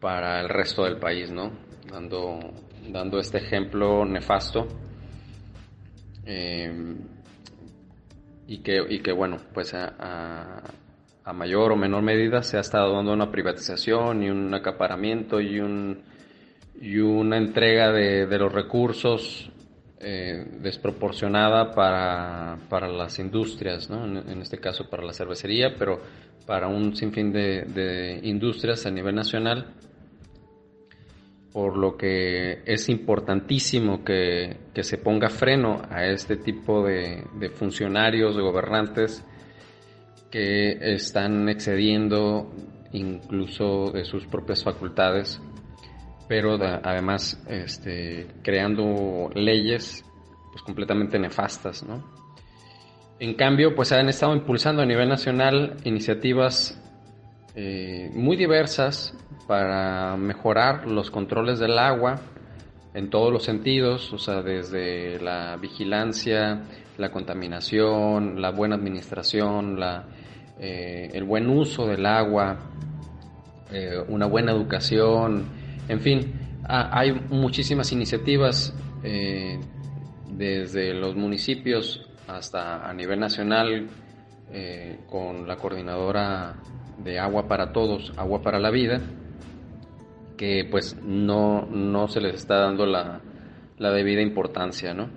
para 0.00 0.40
el 0.40 0.48
resto 0.48 0.84
del 0.84 0.98
país, 0.98 1.30
¿no? 1.30 1.68
dando, 1.90 2.38
dando 2.90 3.18
este 3.18 3.38
ejemplo 3.38 4.04
nefasto. 4.04 4.66
Eh, 6.24 6.96
y, 8.46 8.58
que, 8.58 8.84
y 8.88 9.00
que, 9.00 9.12
bueno, 9.12 9.38
pues 9.52 9.74
a, 9.74 10.62
a, 11.24 11.32
mayor 11.32 11.72
o 11.72 11.76
menor 11.76 12.02
medida 12.02 12.42
se 12.42 12.56
ha 12.56 12.60
estado 12.60 12.94
dando 12.94 13.12
una 13.12 13.30
privatización 13.30 14.22
y 14.22 14.30
un 14.30 14.52
acaparamiento 14.54 15.40
y, 15.40 15.60
un, 15.60 16.02
y 16.80 16.98
una 16.98 17.36
entrega 17.36 17.92
de, 17.92 18.26
de 18.26 18.38
los 18.38 18.52
recursos 18.52 19.50
eh, 20.00 20.44
desproporcionada 20.60 21.72
para, 21.72 22.58
para, 22.68 22.88
las 22.88 23.18
industrias, 23.18 23.90
¿no? 23.90 24.04
en, 24.04 24.40
este 24.40 24.58
caso 24.58 24.88
para 24.88 25.04
la 25.04 25.12
cervecería, 25.12 25.74
pero 25.78 26.00
para 26.46 26.68
un 26.68 26.94
sinfín 26.96 27.32
de, 27.32 27.62
de 27.62 28.20
industrias 28.22 28.86
a 28.86 28.90
nivel 28.90 29.14
nacional 29.14 29.74
por 31.52 31.76
lo 31.76 31.96
que 31.96 32.62
es 32.66 32.88
importantísimo 32.88 34.04
que, 34.04 34.68
se 34.80 34.98
ponga 34.98 35.28
freno 35.28 35.82
a 35.90 36.06
este 36.06 36.36
tipo 36.36 36.84
de, 36.84 37.50
funcionarios, 37.52 38.36
de 38.36 38.42
gobernantes 38.42 39.24
que 40.30 40.78
están 40.94 41.48
excediendo 41.48 42.52
incluso 42.92 43.90
de 43.90 44.04
sus 44.04 44.26
propias 44.26 44.62
facultades, 44.62 45.40
pero 46.28 46.58
además 46.62 47.42
este, 47.48 48.26
creando 48.42 49.30
leyes 49.34 50.04
pues, 50.52 50.62
completamente 50.62 51.18
nefastas. 51.18 51.84
En 53.18 53.34
cambio, 53.34 53.74
pues 53.74 53.90
han 53.92 54.08
estado 54.08 54.34
impulsando 54.34 54.82
a 54.82 54.86
nivel 54.86 55.08
nacional 55.08 55.76
iniciativas 55.84 56.80
eh, 57.56 58.10
muy 58.14 58.36
diversas 58.36 59.16
para 59.48 60.16
mejorar 60.16 60.86
los 60.86 61.10
controles 61.10 61.58
del 61.58 61.78
agua 61.78 62.20
en 62.94 63.10
todos 63.10 63.32
los 63.32 63.44
sentidos, 63.44 64.12
o 64.12 64.18
sea, 64.18 64.42
desde 64.42 65.18
la 65.20 65.56
vigilancia, 65.56 66.62
la 66.98 67.10
contaminación, 67.10 68.40
la 68.40 68.50
buena 68.50 68.76
administración, 68.76 69.80
la, 69.80 70.04
eh, 70.60 71.10
el 71.12 71.24
buen 71.24 71.48
uso 71.48 71.86
del 71.86 72.04
agua, 72.06 72.58
eh, 73.72 74.02
una 74.08 74.26
buena 74.26 74.52
educación, 74.52 75.46
en 75.88 76.00
fin, 76.00 76.32
hay 76.64 77.12
muchísimas 77.30 77.92
iniciativas 77.92 78.74
eh, 79.02 79.58
desde 80.30 80.94
los 80.94 81.16
municipios 81.16 82.08
hasta 82.26 82.88
a 82.88 82.92
nivel 82.92 83.20
nacional 83.20 83.88
con 85.10 85.46
la 85.46 85.56
coordinadora 85.56 86.56
de 87.04 87.18
Agua 87.18 87.46
para 87.46 87.72
Todos, 87.72 88.12
Agua 88.16 88.42
para 88.42 88.58
la 88.58 88.70
Vida, 88.70 89.00
que 90.36 90.66
pues 90.70 90.96
no, 91.02 91.66
no 91.66 92.08
se 92.08 92.20
les 92.20 92.34
está 92.34 92.56
dando 92.60 92.86
la, 92.86 93.20
la 93.78 93.90
debida 93.90 94.22
importancia, 94.22 94.94
¿no? 94.94 95.10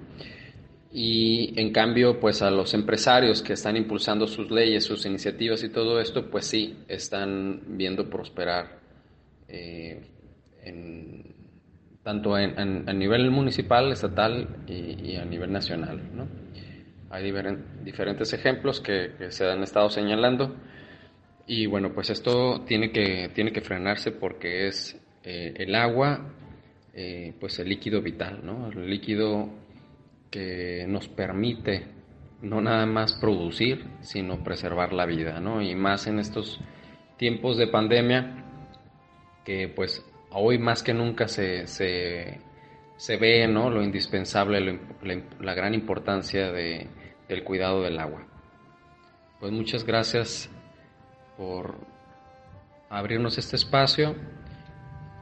Y 0.93 1.53
en 1.57 1.71
cambio, 1.71 2.19
pues 2.19 2.41
a 2.41 2.51
los 2.51 2.73
empresarios 2.73 3.41
que 3.41 3.53
están 3.53 3.77
impulsando 3.77 4.27
sus 4.27 4.51
leyes, 4.51 4.83
sus 4.83 5.05
iniciativas 5.05 5.63
y 5.63 5.69
todo 5.69 6.01
esto, 6.01 6.29
pues 6.29 6.45
sí, 6.45 6.79
están 6.87 7.61
viendo 7.77 8.09
prosperar 8.09 8.79
eh, 9.47 10.01
tanto 12.03 12.37
en, 12.37 12.89
a 12.89 12.93
nivel 12.93 13.29
municipal, 13.31 13.91
estatal 13.91 14.63
y, 14.67 15.15
a 15.15 15.25
nivel 15.25 15.51
nacional. 15.51 16.01
¿no? 16.13 16.27
Hay 17.09 17.31
diferentes 17.83 18.33
ejemplos 18.33 18.79
que, 18.79 19.11
se 19.29 19.49
han 19.49 19.63
estado 19.63 19.89
señalando 19.89 20.55
y 21.45 21.65
bueno, 21.65 21.93
pues 21.93 22.09
esto 22.09 22.61
tiene 22.65 22.91
que, 22.91 23.29
tiene 23.33 23.51
que 23.51 23.61
frenarse 23.61 24.11
porque 24.11 24.67
es 24.67 24.99
eh, 25.23 25.53
el 25.57 25.75
agua, 25.75 26.33
eh, 26.93 27.33
pues 27.39 27.59
el 27.59 27.69
líquido 27.69 28.01
vital, 28.01 28.41
¿no? 28.43 28.69
El 28.69 28.89
líquido 28.89 29.49
que 30.29 30.85
nos 30.87 31.09
permite 31.09 31.85
no 32.41 32.61
nada 32.61 32.85
más 32.85 33.13
producir, 33.13 33.85
sino 34.01 34.43
preservar 34.43 34.93
la 34.93 35.05
vida, 35.05 35.39
¿no? 35.39 35.61
Y 35.61 35.75
más 35.75 36.07
en 36.07 36.19
estos 36.19 36.59
tiempos 37.17 37.57
de 37.57 37.67
pandemia, 37.67 38.45
que 39.45 39.67
pues 39.67 40.03
hoy 40.31 40.57
más 40.57 40.83
que 40.83 40.93
nunca 40.93 41.27
se, 41.27 41.67
se, 41.67 43.17
ve, 43.17 43.47
¿no? 43.47 43.69
Lo 43.69 43.83
indispensable, 43.83 44.79
la, 45.39 45.53
gran 45.53 45.73
importancia 45.73 46.51
de, 46.51 46.87
del 47.27 47.43
cuidado 47.43 47.81
del 47.83 47.99
agua. 47.99 48.25
Pues 49.39 49.51
muchas 49.51 49.83
gracias 49.83 50.49
por 51.37 51.75
abrirnos 52.89 53.37
este 53.37 53.55
espacio 53.55 54.15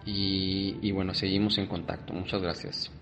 y, 0.06 0.78
y 0.82 0.92
bueno, 0.92 1.14
seguimos 1.14 1.58
en 1.58 1.68
contacto. 1.68 2.14
Muchas 2.14 2.42
gracias. 2.42 2.99